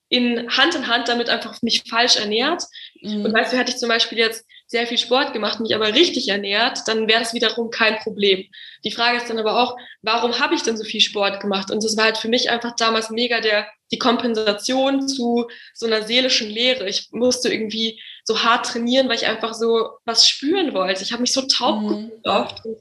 [0.08, 2.64] in Hand in Hand damit einfach mich falsch ernährt.
[3.00, 3.26] Mhm.
[3.26, 6.28] Und weißt du, hätte ich zum Beispiel jetzt sehr viel Sport gemacht, mich aber richtig
[6.28, 8.46] ernährt, dann wäre das wiederum kein Problem.
[8.84, 11.70] Die Frage ist dann aber auch, warum habe ich denn so viel Sport gemacht?
[11.70, 16.02] Und das war halt für mich einfach damals mega der, die Kompensation zu so einer
[16.02, 16.88] seelischen Leere.
[16.88, 21.02] Ich musste irgendwie so hart trainieren, weil ich einfach so was spüren wollte.
[21.02, 22.12] Ich habe mich so taub mhm.
[22.24, 22.64] oft.
[22.64, 22.78] Und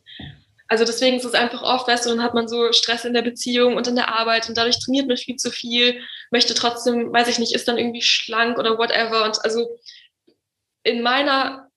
[0.69, 3.23] also deswegen ist es einfach oft, weißt du, dann hat man so Stress in der
[3.23, 5.99] Beziehung und in der Arbeit und dadurch trainiert man viel zu viel,
[6.29, 9.25] möchte trotzdem, weiß ich nicht, ist dann irgendwie schlank oder whatever.
[9.25, 9.79] Und also
[10.83, 11.69] in meiner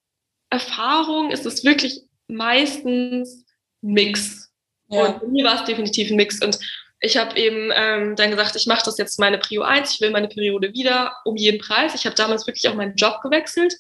[0.51, 3.47] Erfahrung ist es wirklich meistens
[3.80, 4.51] Mix.
[4.88, 5.07] Ja.
[5.07, 6.43] Und bei mir war es definitiv ein Mix.
[6.43, 6.59] Und
[7.01, 10.11] ich habe eben ähm, dann gesagt, ich mache das jetzt meine Prio 1, ich will
[10.11, 11.95] meine Periode wieder um jeden Preis.
[11.95, 13.74] Ich habe damals wirklich auch meinen Job gewechselt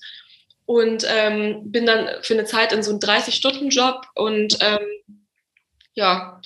[0.66, 4.86] und ähm, bin dann für eine Zeit in so einem 30-Stunden-Job und ähm,
[5.94, 6.40] ja,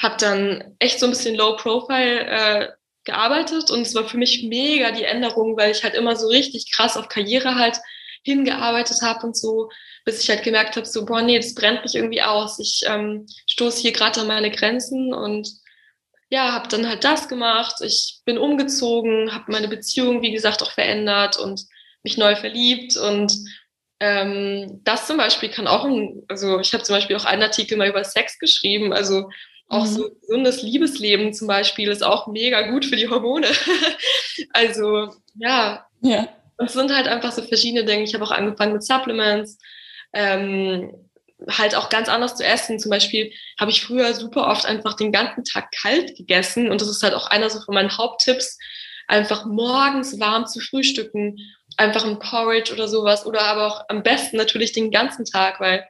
[0.00, 2.68] habe dann echt so ein bisschen Low-Profile äh,
[3.04, 6.72] gearbeitet und es war für mich mega die Änderung, weil ich halt immer so richtig
[6.72, 7.78] krass auf Karriere halt
[8.24, 9.70] hingearbeitet habe und so,
[10.04, 12.58] bis ich halt gemerkt habe, so, boah, nee, das brennt mich irgendwie aus.
[12.58, 15.48] Ich ähm, stoße hier gerade an meine Grenzen und
[16.30, 17.76] ja, habe dann halt das gemacht.
[17.82, 21.66] Ich bin umgezogen, habe meine Beziehung, wie gesagt, auch verändert und
[22.04, 23.32] mich neu verliebt und
[24.04, 27.78] ähm, das zum Beispiel kann auch ein, also ich habe zum Beispiel auch einen Artikel
[27.78, 29.30] mal über Sex geschrieben, also
[29.68, 29.90] auch mhm.
[29.90, 33.46] so ein gesundes Liebesleben zum Beispiel ist auch mega gut für die Hormone.
[34.52, 36.28] also ja, ja.
[36.58, 38.02] es sind halt einfach so verschiedene Dinge.
[38.02, 39.56] Ich habe auch angefangen mit Supplements,
[40.12, 40.92] ähm,
[41.48, 42.80] halt auch ganz anders zu essen.
[42.80, 46.88] Zum Beispiel habe ich früher super oft einfach den ganzen Tag kalt gegessen und das
[46.88, 48.58] ist halt auch einer so von meinen Haupttipps,
[49.06, 51.38] einfach morgens warm zu frühstücken
[51.76, 55.86] einfach ein Porridge oder sowas oder aber auch am besten natürlich den ganzen Tag, weil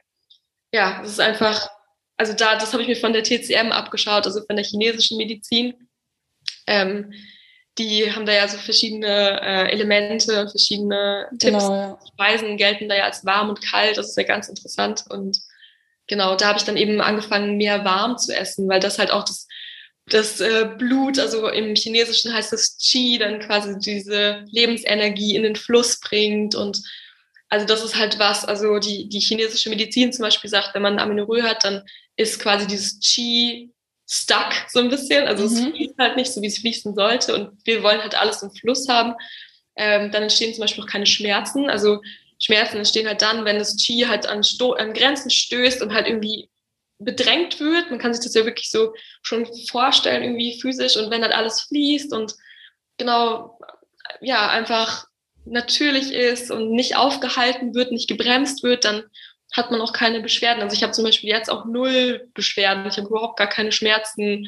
[0.73, 1.69] ja, es ist einfach,
[2.17, 5.75] also da, das habe ich mir von der TCM abgeschaut, also von der chinesischen Medizin.
[6.65, 7.13] Ähm,
[7.77, 11.63] die haben da ja so verschiedene äh, Elemente und verschiedene Tipps.
[11.65, 11.99] Genau, ja.
[12.13, 13.97] Speisen gelten da ja als warm und kalt.
[13.97, 15.05] Das ist ja ganz interessant.
[15.09, 15.39] Und
[16.07, 19.23] genau, da habe ich dann eben angefangen, mehr warm zu essen, weil das halt auch
[19.23, 19.47] das,
[20.07, 25.55] das äh, Blut, also im Chinesischen heißt das Qi, dann quasi diese Lebensenergie in den
[25.55, 26.55] Fluss bringt.
[26.55, 26.81] Und
[27.49, 30.99] also das ist halt was, also die, die chinesische Medizin zum Beispiel sagt, wenn man
[30.99, 31.83] Aminorö hat, dann
[32.17, 33.71] ist quasi dieses Qi
[34.09, 35.25] stuck so ein bisschen.
[35.25, 35.49] Also mhm.
[35.49, 37.33] es fließt halt nicht so, wie es fließen sollte.
[37.33, 39.13] Und wir wollen halt alles im Fluss haben.
[39.75, 41.69] Ähm, dann entstehen zum Beispiel auch keine Schmerzen.
[41.69, 42.01] Also
[42.39, 46.07] Schmerzen entstehen halt dann, wenn das Qi halt an, Sto an Grenzen stößt und halt
[46.07, 46.49] irgendwie
[47.03, 47.89] bedrängt wird.
[47.89, 50.97] Man kann sich das ja wirklich so schon vorstellen, irgendwie physisch.
[50.97, 52.35] Und wenn halt alles fließt und
[52.97, 53.59] genau,
[54.21, 55.07] ja, einfach
[55.45, 59.03] natürlich ist und nicht aufgehalten wird, nicht gebremst wird, dann
[59.53, 60.63] hat man auch keine Beschwerden.
[60.63, 62.87] Also ich habe zum Beispiel jetzt auch null Beschwerden.
[62.87, 64.47] Ich habe überhaupt gar keine Schmerzen.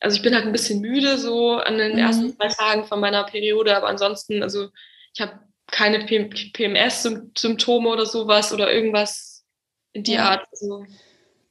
[0.00, 1.98] Also ich bin halt ein bisschen müde so an den mhm.
[1.98, 4.68] ersten zwei Tagen von meiner Periode, aber ansonsten, also
[5.12, 9.44] ich habe keine PMS-Symptome oder sowas oder irgendwas
[9.92, 10.30] in die ja.
[10.30, 10.46] Art.
[10.52, 10.84] Also.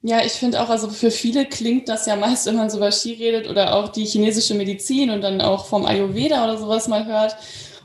[0.06, 2.92] Ja, ich finde auch, also für viele klingt das ja meist, wenn man so über
[2.92, 7.06] Ski redet oder auch die chinesische Medizin und dann auch vom Ayurveda oder sowas mal
[7.06, 7.36] hört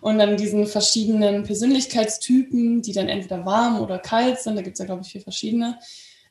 [0.02, 4.80] und dann diesen verschiedenen Persönlichkeitstypen, die dann entweder warm oder kalt sind, da gibt es
[4.80, 5.80] ja, glaube ich, vier verschiedene,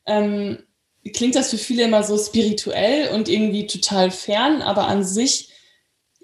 [0.05, 0.59] ähm,
[1.11, 5.49] klingt das für viele immer so spirituell und irgendwie total fern, aber an sich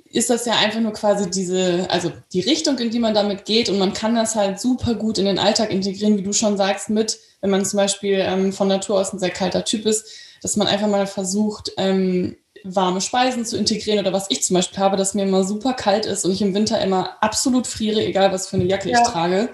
[0.05, 3.69] ist das ja einfach nur quasi diese, also die Richtung, in die man damit geht
[3.69, 6.91] und man kann das halt super gut in den Alltag integrieren, wie du schon sagst,
[6.91, 10.07] mit, wenn man zum Beispiel ähm, von Natur aus ein sehr kalter Typ ist,
[10.41, 14.79] dass man einfach mal versucht, ähm, warme Speisen zu integrieren oder was ich zum Beispiel
[14.79, 18.31] habe, dass mir immer super kalt ist und ich im Winter immer absolut friere, egal
[18.31, 18.99] was für eine Jacke ja.
[19.01, 19.49] ich trage.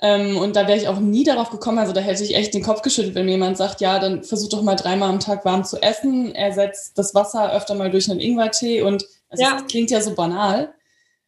[0.00, 2.62] Ähm, und da wäre ich auch nie darauf gekommen, also da hätte ich echt den
[2.62, 5.64] Kopf geschüttelt, wenn mir jemand sagt, ja, dann versuch doch mal dreimal am Tag warm
[5.64, 9.52] zu essen, ersetzt das Wasser öfter mal durch einen Ingwertee und also ja.
[9.52, 10.74] das klingt ja so banal.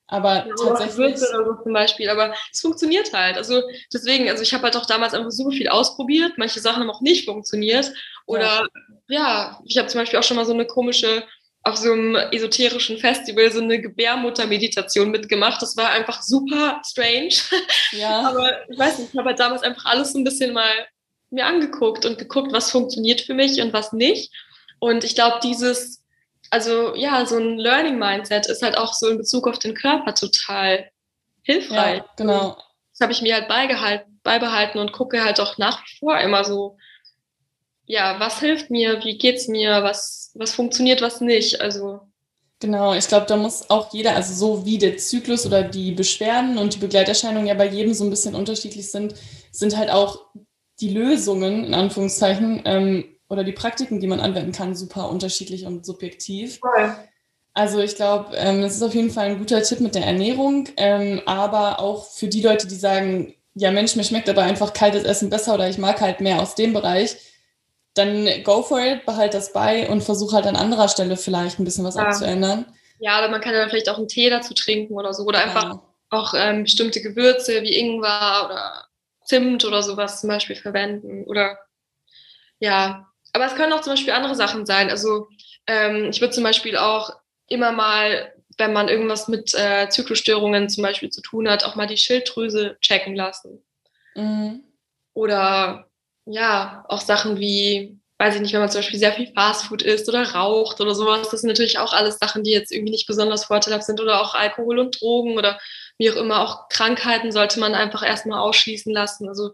[0.06, 1.16] Aber ja, tatsächlich.
[1.16, 3.36] Oder so zum Beispiel, aber es funktioniert halt.
[3.36, 6.32] Also deswegen, also ich habe halt auch damals einfach super viel ausprobiert.
[6.36, 7.92] Manche Sachen haben auch nicht funktioniert.
[8.26, 8.68] Oder
[9.08, 11.24] ja, ja ich habe zum Beispiel auch schon mal so eine komische,
[11.62, 15.62] auf so einem esoterischen Festival so eine Gebärmutter-Meditation mitgemacht.
[15.62, 17.34] Das war einfach super strange.
[17.92, 18.20] Ja.
[18.28, 20.86] aber ich weiß nicht, ich habe halt damals einfach alles so ein bisschen mal
[21.30, 24.30] mir angeguckt und geguckt, was funktioniert für mich und was nicht.
[24.78, 26.03] Und ich glaube, dieses
[26.54, 30.14] also ja, so ein Learning Mindset ist halt auch so in Bezug auf den Körper
[30.14, 30.88] total
[31.42, 31.98] hilfreich.
[31.98, 32.56] Ja, genau.
[32.92, 36.44] Das habe ich mir halt beigehalten, beibehalten und gucke halt auch nach wie vor immer
[36.44, 36.76] so,
[37.86, 41.60] ja, was hilft mir, wie geht's mir, was, was funktioniert, was nicht.
[41.60, 42.02] Also
[42.60, 46.56] Genau, ich glaube, da muss auch jeder, also so wie der Zyklus oder die Beschwerden
[46.56, 49.16] und die Begleiterscheinungen ja bei jedem so ein bisschen unterschiedlich sind,
[49.50, 50.20] sind halt auch
[50.80, 55.84] die Lösungen, in Anführungszeichen, ähm, oder die Praktiken, die man anwenden kann, super unterschiedlich und
[55.84, 56.60] subjektiv.
[56.62, 56.94] Cool.
[57.52, 60.68] Also ich glaube, ähm, das ist auf jeden Fall ein guter Tipp mit der Ernährung,
[60.76, 65.04] ähm, aber auch für die Leute, die sagen, ja Mensch, mir schmeckt aber einfach kaltes
[65.04, 67.16] Essen besser oder ich mag halt mehr aus dem Bereich,
[67.94, 71.64] dann go for it, behalt das bei und versuch halt an anderer Stelle vielleicht ein
[71.64, 72.02] bisschen was ja.
[72.02, 72.66] abzuändern.
[72.98, 75.64] Ja, oder man kann ja vielleicht auch einen Tee dazu trinken oder so oder einfach
[75.64, 75.82] ja.
[76.10, 78.84] auch ähm, bestimmte Gewürze wie Ingwer oder
[79.24, 81.58] Zimt oder sowas zum Beispiel verwenden oder
[82.58, 84.88] ja, aber es können auch zum Beispiel andere Sachen sein.
[84.90, 85.28] Also
[85.66, 87.10] ähm, ich würde zum Beispiel auch
[87.48, 91.88] immer mal, wenn man irgendwas mit äh, Zyklusstörungen zum Beispiel zu tun hat, auch mal
[91.88, 93.62] die Schilddrüse checken lassen.
[94.14, 94.62] Mhm.
[95.14, 95.88] Oder
[96.26, 100.08] ja, auch Sachen wie, weiß ich nicht, wenn man zum Beispiel sehr viel Fastfood isst
[100.08, 103.44] oder raucht oder sowas, das sind natürlich auch alles Sachen, die jetzt irgendwie nicht besonders
[103.46, 105.58] vorteilhaft sind oder auch Alkohol und Drogen oder
[105.98, 109.28] wie auch immer, auch Krankheiten sollte man einfach erstmal ausschließen lassen.
[109.28, 109.50] Also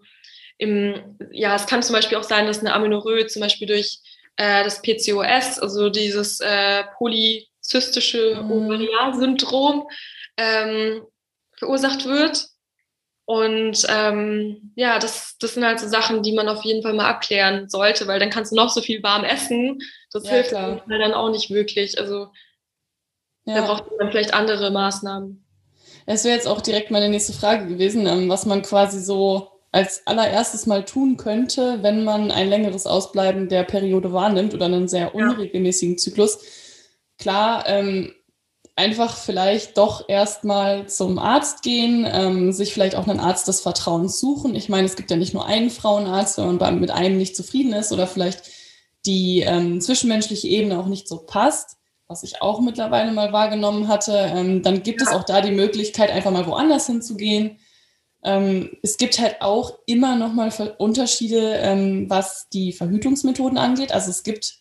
[0.61, 4.01] im, ja, es kann zum Beispiel auch sein, dass eine Amenorrhoe zum Beispiel durch
[4.37, 8.53] äh, das PCOS, also dieses äh, polyzystische mhm.
[8.53, 9.89] Ovarialsyndrom,
[10.37, 11.03] ähm,
[11.57, 12.47] verursacht wird.
[13.25, 17.09] Und ähm, ja, das, das sind halt so Sachen, die man auf jeden Fall mal
[17.09, 19.79] abklären sollte, weil dann kannst du noch so viel warm essen.
[20.13, 20.85] Das ja, hilft klar.
[20.89, 21.99] dann auch nicht wirklich.
[21.99, 22.29] Also
[23.47, 23.55] ja.
[23.55, 25.47] da braucht man vielleicht andere Maßnahmen.
[26.05, 30.07] Es wäre jetzt auch direkt meine nächste Frage gewesen, ähm, was man quasi so als
[30.07, 35.15] allererstes mal tun könnte, wenn man ein längeres Ausbleiben der Periode wahrnimmt oder einen sehr
[35.15, 36.41] unregelmäßigen Zyklus.
[37.19, 38.13] Klar, ähm,
[38.75, 44.19] einfach vielleicht doch erstmal zum Arzt gehen, ähm, sich vielleicht auch einen Arzt des Vertrauens
[44.19, 44.55] suchen.
[44.55, 47.73] Ich meine, es gibt ja nicht nur einen Frauenarzt, wenn man mit einem nicht zufrieden
[47.73, 48.51] ist oder vielleicht
[49.07, 51.77] die ähm, zwischenmenschliche Ebene auch nicht so passt,
[52.09, 55.07] was ich auch mittlerweile mal wahrgenommen hatte, ähm, dann gibt ja.
[55.07, 57.59] es auch da die Möglichkeit, einfach mal woanders hinzugehen
[58.23, 63.93] ähm, es gibt halt auch immer noch mal Unterschiede, ähm, was die Verhütungsmethoden angeht.
[63.93, 64.59] Also es gibt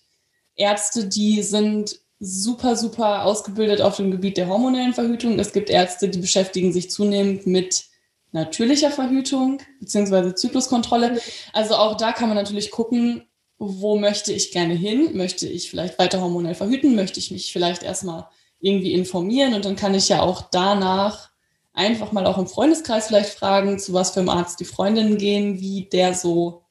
[0.56, 5.40] Ärzte, die sind super, super ausgebildet auf dem Gebiet der hormonellen Verhütung.
[5.40, 7.86] Es gibt Ärzte, die beschäftigen sich zunehmend mit
[8.32, 11.20] natürlicher Verhütung beziehungsweise Zykluskontrolle.
[11.54, 13.24] Also auch da kann man natürlich gucken,
[13.58, 15.18] wo möchte ich gerne hin?
[15.18, 16.96] Möchte ich vielleicht weiter hormonell verhüten?
[16.96, 18.28] Möchte ich mich vielleicht erstmal
[18.60, 19.54] irgendwie informieren?
[19.54, 21.29] Und dann kann ich ja auch danach
[21.74, 25.60] einfach mal auch im Freundeskreis vielleicht fragen, zu was für einem Arzt die Freundinnen gehen,
[25.60, 26.64] wie der so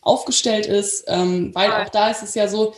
[0.00, 1.04] aufgestellt ist.
[1.08, 2.74] Ähm, weil auch da ist es ja so,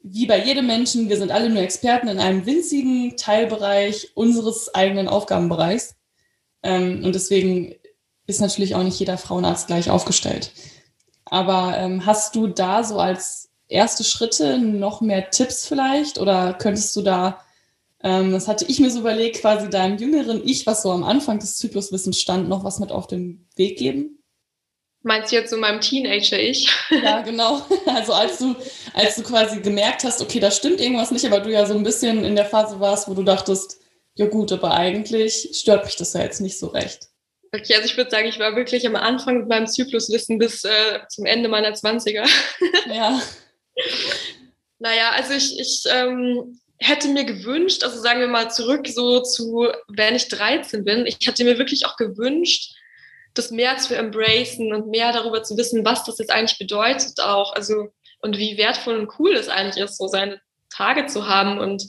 [0.00, 5.08] wie bei jedem Menschen, wir sind alle nur Experten in einem winzigen Teilbereich unseres eigenen
[5.08, 5.96] Aufgabenbereichs.
[6.62, 7.74] Ähm, und deswegen
[8.26, 10.52] ist natürlich auch nicht jeder Frauenarzt gleich aufgestellt.
[11.24, 16.18] Aber ähm, hast du da so als erste Schritte noch mehr Tipps vielleicht?
[16.18, 17.40] Oder könntest du da,
[18.02, 21.38] ähm, das hatte ich mir so überlegt, quasi deinem jüngeren Ich, was so am Anfang
[21.38, 24.22] des Zykluswissens stand, noch was mit auf den Weg geben?
[25.02, 26.68] Meinst du jetzt so meinem Teenager-Ich?
[27.02, 27.62] Ja, genau.
[27.86, 28.54] Also als du,
[28.94, 31.82] als du quasi gemerkt hast, okay, da stimmt irgendwas nicht, aber du ja so ein
[31.82, 33.80] bisschen in der Phase warst, wo du dachtest,
[34.14, 37.08] ja gut, aber eigentlich stört mich das ja jetzt nicht so recht.
[37.52, 41.00] Okay, also ich würde sagen, ich war wirklich am Anfang mit meinem Zykluswissen bis äh,
[41.08, 42.28] zum Ende meiner 20er.
[42.92, 43.20] Ja.
[44.78, 49.68] naja, also ich, ich ähm, hätte mir gewünscht, also sagen wir mal zurück so zu,
[49.88, 52.74] wenn ich 13 bin, ich hätte mir wirklich auch gewünscht,
[53.34, 57.54] das mehr zu embracen und mehr darüber zu wissen, was das jetzt eigentlich bedeutet auch.
[57.54, 57.88] Also
[58.20, 60.40] und wie wertvoll und cool es eigentlich ist, so seine
[60.74, 61.88] Tage zu haben und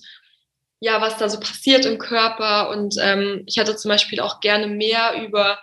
[0.80, 2.70] ja, was da so passiert im Körper.
[2.70, 5.60] Und ähm, ich hatte zum Beispiel auch gerne mehr über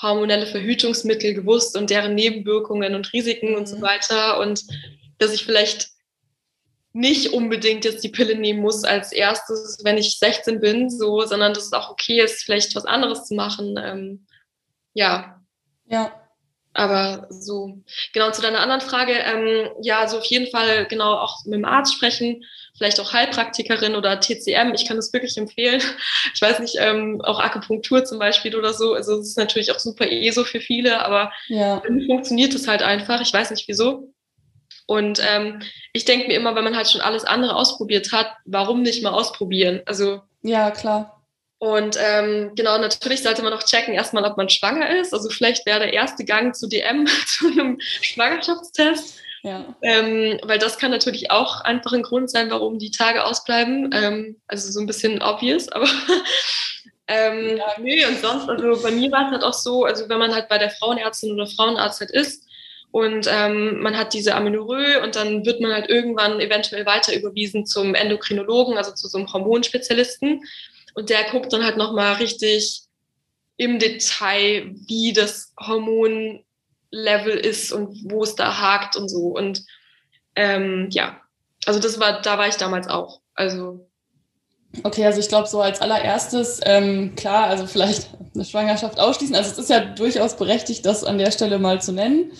[0.00, 3.56] hormonelle Verhütungsmittel gewusst und deren Nebenwirkungen und Risiken mhm.
[3.56, 3.82] und so mhm.
[3.82, 4.38] weiter.
[4.38, 4.62] Und
[5.18, 5.88] dass ich vielleicht
[6.92, 11.54] nicht unbedingt jetzt die Pille nehmen muss als erstes, wenn ich 16 bin, so, sondern
[11.54, 13.78] dass es auch okay ist, vielleicht was anderes zu machen.
[13.82, 14.26] Ähm,
[14.92, 15.40] ja.
[15.86, 16.12] Ja.
[16.72, 17.82] Aber so,
[18.12, 21.64] genau zu deiner anderen Frage, ähm, ja, so auf jeden Fall genau auch mit dem
[21.64, 22.44] Arzt sprechen,
[22.78, 25.82] vielleicht auch Heilpraktikerin oder TCM, ich kann das wirklich empfehlen.
[26.32, 29.80] Ich weiß nicht, ähm, auch Akupunktur zum Beispiel oder so, also es ist natürlich auch
[29.80, 31.82] super eh so für viele, aber ja.
[32.06, 34.12] funktioniert es halt einfach, ich weiß nicht wieso.
[34.90, 35.62] Und ähm,
[35.92, 39.12] ich denke mir immer, wenn man halt schon alles andere ausprobiert hat, warum nicht mal
[39.12, 39.82] ausprobieren?
[39.86, 41.22] Also ja, klar.
[41.58, 45.14] Und ähm, genau, natürlich sollte man auch checken, erstmal, ob man schwanger ist.
[45.14, 49.20] Also vielleicht wäre der erste Gang zu DM, zu einem Schwangerschaftstest.
[49.44, 49.64] Ja.
[49.80, 53.90] Ähm, weil das kann natürlich auch einfach ein Grund sein, warum die Tage ausbleiben.
[53.92, 55.86] Ähm, also so ein bisschen obvious, aber
[57.06, 57.64] ähm, ja.
[57.78, 60.48] nee, und sonst, also bei mir war es halt auch so, also wenn man halt
[60.48, 62.49] bei der Frauenärztin oder Frauenarzt halt ist
[62.92, 67.64] und ähm, man hat diese Amenorrhoe und dann wird man halt irgendwann eventuell weiter überwiesen
[67.64, 70.40] zum Endokrinologen, also zu so einem Hormonspezialisten.
[70.94, 72.82] Und der guckt dann halt nochmal richtig
[73.56, 79.28] im Detail, wie das Hormonlevel ist und wo es da hakt und so.
[79.28, 79.64] Und
[80.34, 81.20] ähm, ja,
[81.66, 83.20] also das war, da war ich damals auch.
[83.34, 83.86] Also
[84.84, 89.34] Okay, also ich glaube, so als allererstes, ähm, klar, also vielleicht eine Schwangerschaft ausschließen.
[89.34, 92.32] Also es ist ja durchaus berechtigt, das an der Stelle mal zu nennen,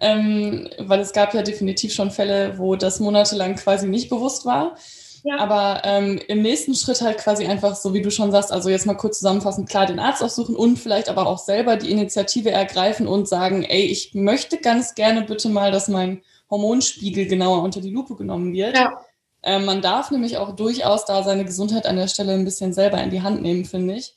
[0.00, 4.76] ähm, weil es gab ja definitiv schon Fälle, wo das monatelang quasi nicht bewusst war.
[5.24, 5.38] Ja.
[5.38, 8.84] Aber ähm, im nächsten Schritt halt quasi einfach, so wie du schon sagst, also jetzt
[8.84, 13.06] mal kurz zusammenfassend, klar den Arzt aufsuchen und vielleicht aber auch selber die Initiative ergreifen
[13.06, 17.90] und sagen, ey, ich möchte ganz gerne bitte mal, dass mein Hormonspiegel genauer unter die
[17.90, 18.76] Lupe genommen wird.
[18.76, 19.00] Ja.
[19.42, 23.02] Ähm, man darf nämlich auch durchaus da seine Gesundheit an der Stelle ein bisschen selber
[23.02, 24.14] in die Hand nehmen, finde ich.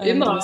[0.00, 0.40] Ähm, Immer.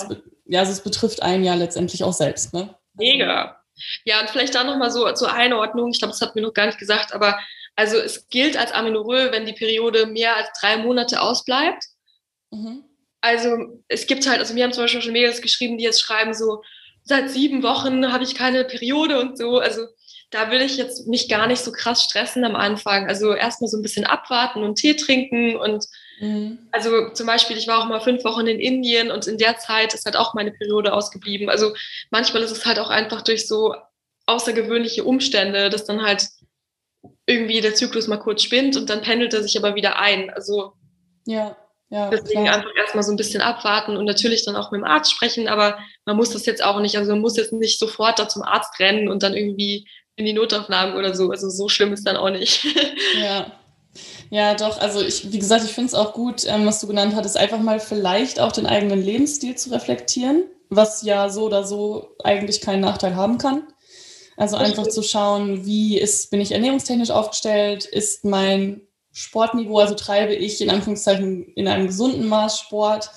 [0.46, 2.74] ja, also es betrifft einen ja letztendlich auch selbst, ne?
[2.94, 3.61] Mega.
[4.04, 6.66] Ja, und vielleicht da nochmal so zur Einordnung, ich glaube, das hat mir noch gar
[6.66, 7.38] nicht gesagt, aber
[7.76, 11.84] also es gilt als Amenorrhoe, wenn die Periode mehr als drei Monate ausbleibt.
[12.50, 12.84] Mhm.
[13.20, 16.34] Also es gibt halt, also wir haben zum Beispiel schon Mädels geschrieben, die jetzt schreiben
[16.34, 16.62] so,
[17.04, 19.58] seit sieben Wochen habe ich keine Periode und so.
[19.58, 19.86] Also
[20.30, 23.06] da will ich jetzt mich gar nicht so krass stressen am Anfang.
[23.08, 25.86] Also erstmal so ein bisschen abwarten und Tee trinken und
[26.22, 26.58] mhm.
[26.72, 29.92] also zum Beispiel, ich war auch mal fünf Wochen in Indien und in der Zeit
[29.92, 31.50] ist halt auch meine Periode ausgeblieben.
[31.50, 31.74] Also
[32.10, 33.74] manchmal ist es halt auch einfach durch so
[34.26, 36.26] außergewöhnliche Umstände, dass dann halt
[37.26, 40.30] irgendwie der Zyklus mal kurz spinnt und dann pendelt er sich aber wieder ein.
[40.30, 40.72] Also
[41.26, 41.56] ja,
[41.90, 42.56] ja, deswegen klar.
[42.56, 45.78] einfach erstmal so ein bisschen abwarten und natürlich dann auch mit dem Arzt sprechen, aber
[46.06, 48.80] man muss das jetzt auch nicht, also man muss jetzt nicht sofort da zum Arzt
[48.80, 51.30] rennen und dann irgendwie in die Notaufnahmen oder so.
[51.30, 52.64] Also so schlimm ist dann auch nicht.
[53.20, 53.52] Ja.
[54.33, 57.14] Ja, doch, also ich, wie gesagt, ich finde es auch gut, ähm, was du genannt
[57.14, 62.16] hattest, einfach mal vielleicht auch den eigenen Lebensstil zu reflektieren, was ja so oder so
[62.24, 63.62] eigentlich keinen Nachteil haben kann.
[64.39, 68.80] Also einfach zu schauen, wie ist, bin ich ernährungstechnisch aufgestellt, ist mein
[69.12, 73.11] Sportniveau, also treibe ich in Anführungszeichen in einem gesunden Maß Sport.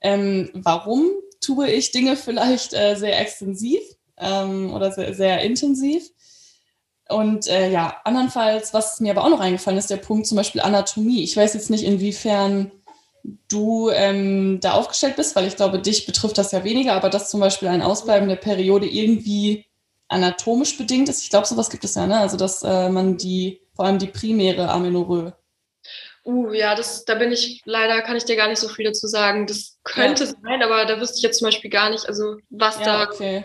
[0.00, 1.10] Ähm, warum
[1.42, 3.82] tue ich Dinge vielleicht äh, sehr extensiv
[4.16, 6.08] ähm, oder sehr, sehr intensiv?
[7.08, 10.62] Und äh, ja, andernfalls, was mir aber auch noch eingefallen ist, der Punkt zum Beispiel
[10.62, 11.22] Anatomie.
[11.22, 12.72] Ich weiß jetzt nicht, inwiefern
[13.48, 17.30] du ähm, da aufgestellt bist, weil ich glaube, dich betrifft das ja weniger, aber dass
[17.30, 19.66] zum Beispiel ein Ausbleiben der Periode irgendwie
[20.08, 21.22] anatomisch bedingt ist.
[21.22, 22.18] Ich glaube, sowas gibt es ja, ne?
[22.18, 25.34] Also dass äh, man die, vor allem die primäre Amenorrhoe
[26.26, 29.06] Uh, ja, das, da bin ich leider, kann ich dir gar nicht so viel dazu
[29.06, 29.46] sagen.
[29.46, 30.30] Das könnte ja.
[30.42, 33.44] sein, aber da wüsste ich jetzt zum Beispiel gar nicht, also was ja, da, okay.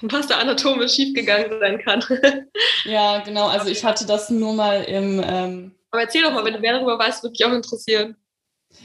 [0.00, 2.02] was da anatomisch schiefgegangen sein kann.
[2.84, 3.48] ja, genau.
[3.48, 5.22] Also ich hatte das nur mal im.
[5.22, 8.16] Ähm, aber erzähl doch mal, wenn du mehr darüber weißt, würde mich auch interessieren.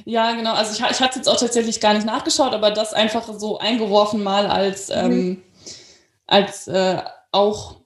[0.03, 0.53] Ja, genau.
[0.53, 4.21] Also ich, ich hatte jetzt auch tatsächlich gar nicht nachgeschaut, aber das einfach so eingeworfen
[4.21, 4.95] mal als, mhm.
[4.95, 5.43] ähm,
[6.27, 7.77] als äh, auch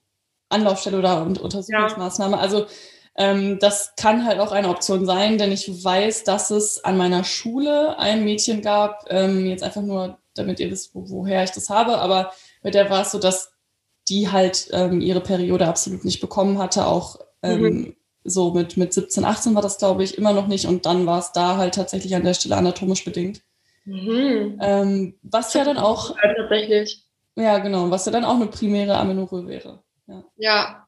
[0.50, 2.38] Anlaufstelle oder Untersuchungsmaßnahme.
[2.38, 2.42] Ja.
[2.42, 2.66] Also
[3.16, 7.98] das kann halt auch eine Option sein, denn ich weiß, dass es an meiner Schule
[8.00, 12.00] ein Mädchen gab, ähm, jetzt einfach nur, damit ihr wisst, wo, woher ich das habe,
[12.00, 12.32] aber
[12.64, 13.52] mit der war es so, dass
[14.08, 17.96] die halt ähm, ihre Periode absolut nicht bekommen hatte, auch ähm, mhm.
[18.24, 21.20] so mit, mit 17, 18 war das, glaube ich, immer noch nicht und dann war
[21.20, 23.44] es da halt tatsächlich an der Stelle anatomisch bedingt.
[23.86, 24.58] Mhm.
[24.62, 26.16] Ähm, was ja dann auch.
[26.20, 27.04] tatsächlich.
[27.36, 29.84] Ja, genau, was ja dann auch eine primäre Amenorrhoe wäre.
[30.08, 30.24] Ja.
[30.38, 30.88] ja.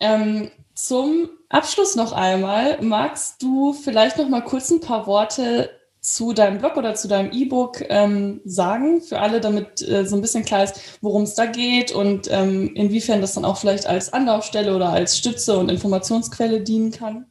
[0.00, 5.70] Ähm, zum Abschluss noch einmal, magst du vielleicht noch mal kurz ein paar Worte
[6.00, 10.22] zu deinem Blog oder zu deinem E-Book ähm, sagen, für alle, damit äh, so ein
[10.22, 14.12] bisschen klar ist, worum es da geht und ähm, inwiefern das dann auch vielleicht als
[14.12, 17.26] Anlaufstelle oder als Stütze und Informationsquelle dienen kann?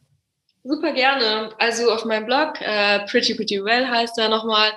[0.63, 1.51] Super gerne.
[1.57, 4.71] Also auf meinem Blog, äh, Pretty Pretty Well heißt er nochmal,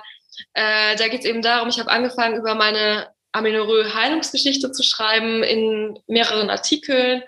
[0.53, 5.99] äh, da geht es eben darum, ich habe angefangen, über meine Amenorrhoe-Heilungsgeschichte zu schreiben in
[6.07, 7.23] mehreren Artikeln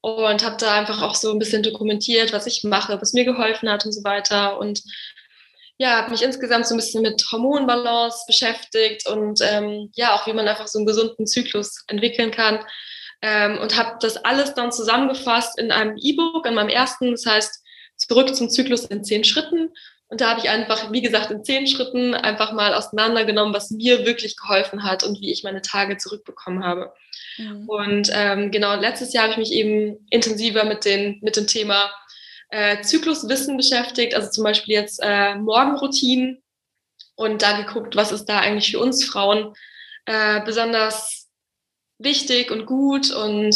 [0.00, 3.68] und habe da einfach auch so ein bisschen dokumentiert, was ich mache, was mir geholfen
[3.70, 4.58] hat und so weiter.
[4.58, 4.82] Und
[5.78, 10.32] ja, habe mich insgesamt so ein bisschen mit Hormonbalance beschäftigt und ähm, ja, auch wie
[10.32, 12.64] man einfach so einen gesunden Zyklus entwickeln kann.
[13.22, 17.62] Ähm, und habe das alles dann zusammengefasst in einem E-Book, in meinem ersten, das heißt
[18.00, 19.70] Zurück zum Zyklus in zehn Schritten.
[20.10, 24.04] Und da habe ich einfach, wie gesagt, in zehn Schritten einfach mal auseinandergenommen, was mir
[24.04, 26.92] wirklich geholfen hat und wie ich meine Tage zurückbekommen habe.
[27.38, 27.68] Mhm.
[27.68, 31.90] Und ähm, genau, letztes Jahr habe ich mich eben intensiver mit, den, mit dem Thema
[32.50, 36.42] äh, Zykluswissen beschäftigt, also zum Beispiel jetzt äh, Morgenroutinen
[37.14, 39.54] und da geguckt, was ist da eigentlich für uns Frauen
[40.06, 41.28] äh, besonders
[41.98, 43.54] wichtig und gut und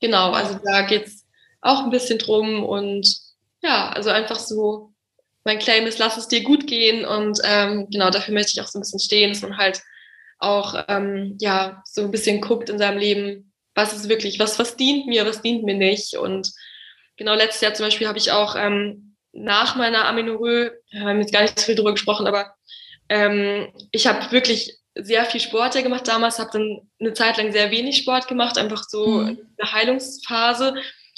[0.00, 1.26] genau, also da geht es
[1.60, 3.08] auch ein bisschen drum und
[3.62, 4.92] ja, also einfach so,
[5.46, 8.66] mein Claim ist, lass es dir gut gehen und ähm, genau dafür möchte ich auch
[8.66, 9.80] so ein bisschen stehen, dass man halt
[10.38, 14.76] auch ähm, ja so ein bisschen guckt in seinem Leben, was ist wirklich, was, was
[14.76, 16.16] dient mir, was dient mir nicht.
[16.16, 16.50] Und
[17.16, 21.32] genau letztes Jahr zum Beispiel habe ich auch ähm, nach meiner Amenorrhoe, wir haben jetzt
[21.32, 22.52] gar nicht so viel drüber gesprochen, aber
[23.08, 27.52] ähm, ich habe wirklich sehr viel Sport ja gemacht damals, habe dann eine Zeit lang
[27.52, 29.38] sehr wenig Sport gemacht, einfach so mhm.
[29.58, 30.74] eine Heilungsphase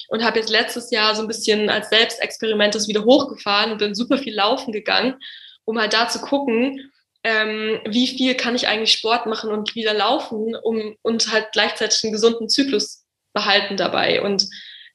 [0.09, 3.95] und habe jetzt letztes Jahr so ein bisschen als Selbstexperiment das wieder hochgefahren und bin
[3.95, 5.17] super viel laufen gegangen,
[5.65, 6.91] um halt da zu gucken,
[7.25, 12.03] ähm, wie viel kann ich eigentlich Sport machen und wieder laufen, um und halt gleichzeitig
[12.05, 14.23] einen gesunden Zyklus behalten dabei.
[14.23, 14.47] Und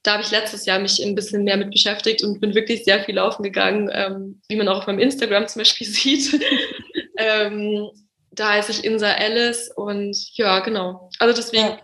[0.03, 3.03] da habe ich letztes Jahr mich ein bisschen mehr mit beschäftigt und bin wirklich sehr
[3.03, 6.41] viel laufen gegangen, ähm, wie man auch auf meinem Instagram zum Beispiel sieht.
[7.17, 7.89] ähm,
[8.31, 11.09] da heiße ich Insa Alice und ja, genau.
[11.19, 11.79] Also deswegen ja.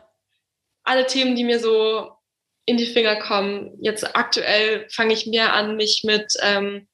[0.83, 2.09] alle Themen, die mir so
[2.69, 3.71] in die Finger kommen.
[3.81, 6.87] Jetzt aktuell fange ich mehr an, mich mit ähm,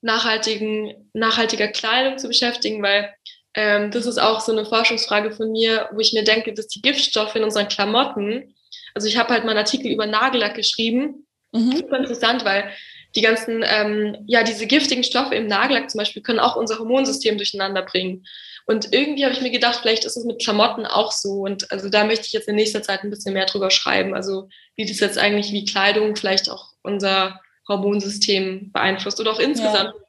[0.00, 3.14] nachhaltigen, nachhaltiger Kleidung zu beschäftigen, weil
[3.54, 6.82] ähm, das ist auch so eine Forschungsfrage von mir, wo ich mir denke, dass die
[6.82, 8.54] Giftstoffe in unseren Klamotten,
[8.94, 11.76] also ich habe halt mal einen Artikel über Nagellack geschrieben, mhm.
[11.76, 12.70] super interessant, weil
[13.14, 17.36] die ganzen, ähm, ja, diese giftigen Stoffe im Nagellack zum Beispiel können auch unser Hormonsystem
[17.36, 18.26] durcheinander bringen.
[18.66, 21.42] Und irgendwie habe ich mir gedacht, vielleicht ist es mit Klamotten auch so.
[21.42, 24.14] Und also da möchte ich jetzt in nächster Zeit ein bisschen mehr drüber schreiben.
[24.14, 29.94] Also wie das jetzt eigentlich wie Kleidung vielleicht auch unser Hormonsystem beeinflusst oder auch insgesamt
[29.94, 30.04] ja.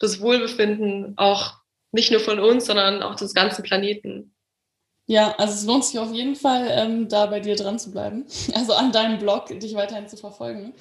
[0.00, 1.54] das Wohlbefinden auch
[1.92, 4.34] nicht nur von uns, sondern auch des ganzen Planeten.
[5.06, 8.26] Ja, also es lohnt sich auf jeden Fall, ähm, da bei dir dran zu bleiben.
[8.54, 10.72] Also an deinem Blog dich weiterhin zu verfolgen.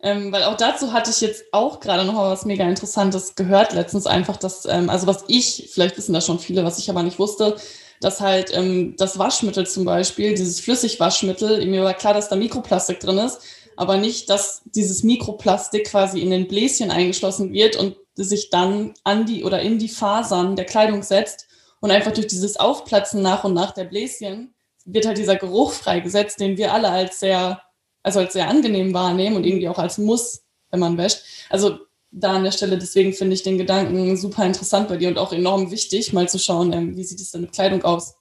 [0.00, 3.72] Ähm, weil auch dazu hatte ich jetzt auch gerade noch mal was mega Interessantes gehört
[3.72, 7.02] letztens einfach, dass, ähm, also was ich, vielleicht wissen das schon viele, was ich aber
[7.02, 7.56] nicht wusste,
[8.00, 13.00] dass halt ähm, das Waschmittel zum Beispiel, dieses Flüssigwaschmittel, mir war klar, dass da Mikroplastik
[13.00, 13.40] drin ist,
[13.76, 19.26] aber nicht, dass dieses Mikroplastik quasi in den Bläschen eingeschlossen wird und sich dann an
[19.26, 21.46] die oder in die Fasern der Kleidung setzt
[21.80, 26.40] und einfach durch dieses Aufplatzen nach und nach der Bläschen wird halt dieser Geruch freigesetzt,
[26.40, 27.62] den wir alle als sehr,
[28.04, 31.24] also als sehr angenehm wahrnehmen und irgendwie auch als Muss, wenn man wäscht.
[31.50, 31.80] Also
[32.12, 35.32] da an der Stelle, deswegen finde ich den Gedanken super interessant bei dir und auch
[35.32, 38.14] enorm wichtig, mal zu schauen, ähm, wie sieht es denn mit Kleidung aus.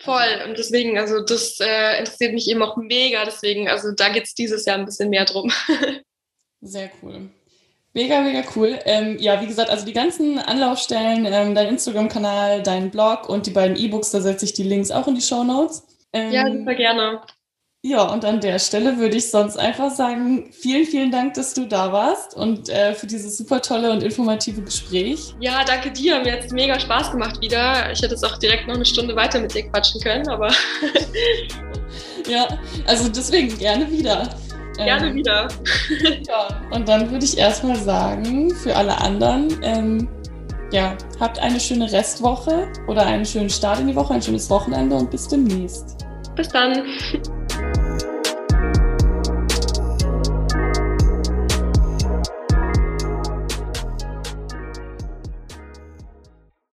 [0.00, 0.42] Voll.
[0.46, 3.24] Und deswegen, also das äh, interessiert mich eben auch mega.
[3.24, 5.50] Deswegen, also da geht es dieses Jahr ein bisschen mehr drum.
[6.60, 7.30] Sehr cool.
[7.94, 8.78] Mega, mega cool.
[8.84, 13.50] Ähm, ja, wie gesagt, also die ganzen Anlaufstellen, ähm, dein Instagram-Kanal, dein Blog und die
[13.50, 15.86] beiden E-Books, da setze ich die Links auch in die Show Notes.
[16.12, 17.20] Ähm, ja, super gerne.
[17.84, 21.66] Ja, und an der Stelle würde ich sonst einfach sagen, vielen, vielen Dank, dass du
[21.66, 25.34] da warst und äh, für dieses super tolle und informative Gespräch.
[25.40, 26.20] Ja, danke dir.
[26.20, 27.90] Mir hat es mega Spaß gemacht wieder.
[27.90, 30.48] Ich hätte es auch direkt noch eine Stunde weiter mit dir quatschen können, aber.
[32.28, 32.46] ja,
[32.86, 34.28] also deswegen gerne wieder.
[34.76, 35.48] Gerne ähm, wieder.
[36.28, 40.08] ja, und dann würde ich erstmal sagen, für alle anderen, ähm,
[40.70, 44.94] ja, habt eine schöne Restwoche oder einen schönen Start in die Woche, ein schönes Wochenende
[44.94, 45.96] und bis demnächst.
[46.36, 46.84] Bis dann.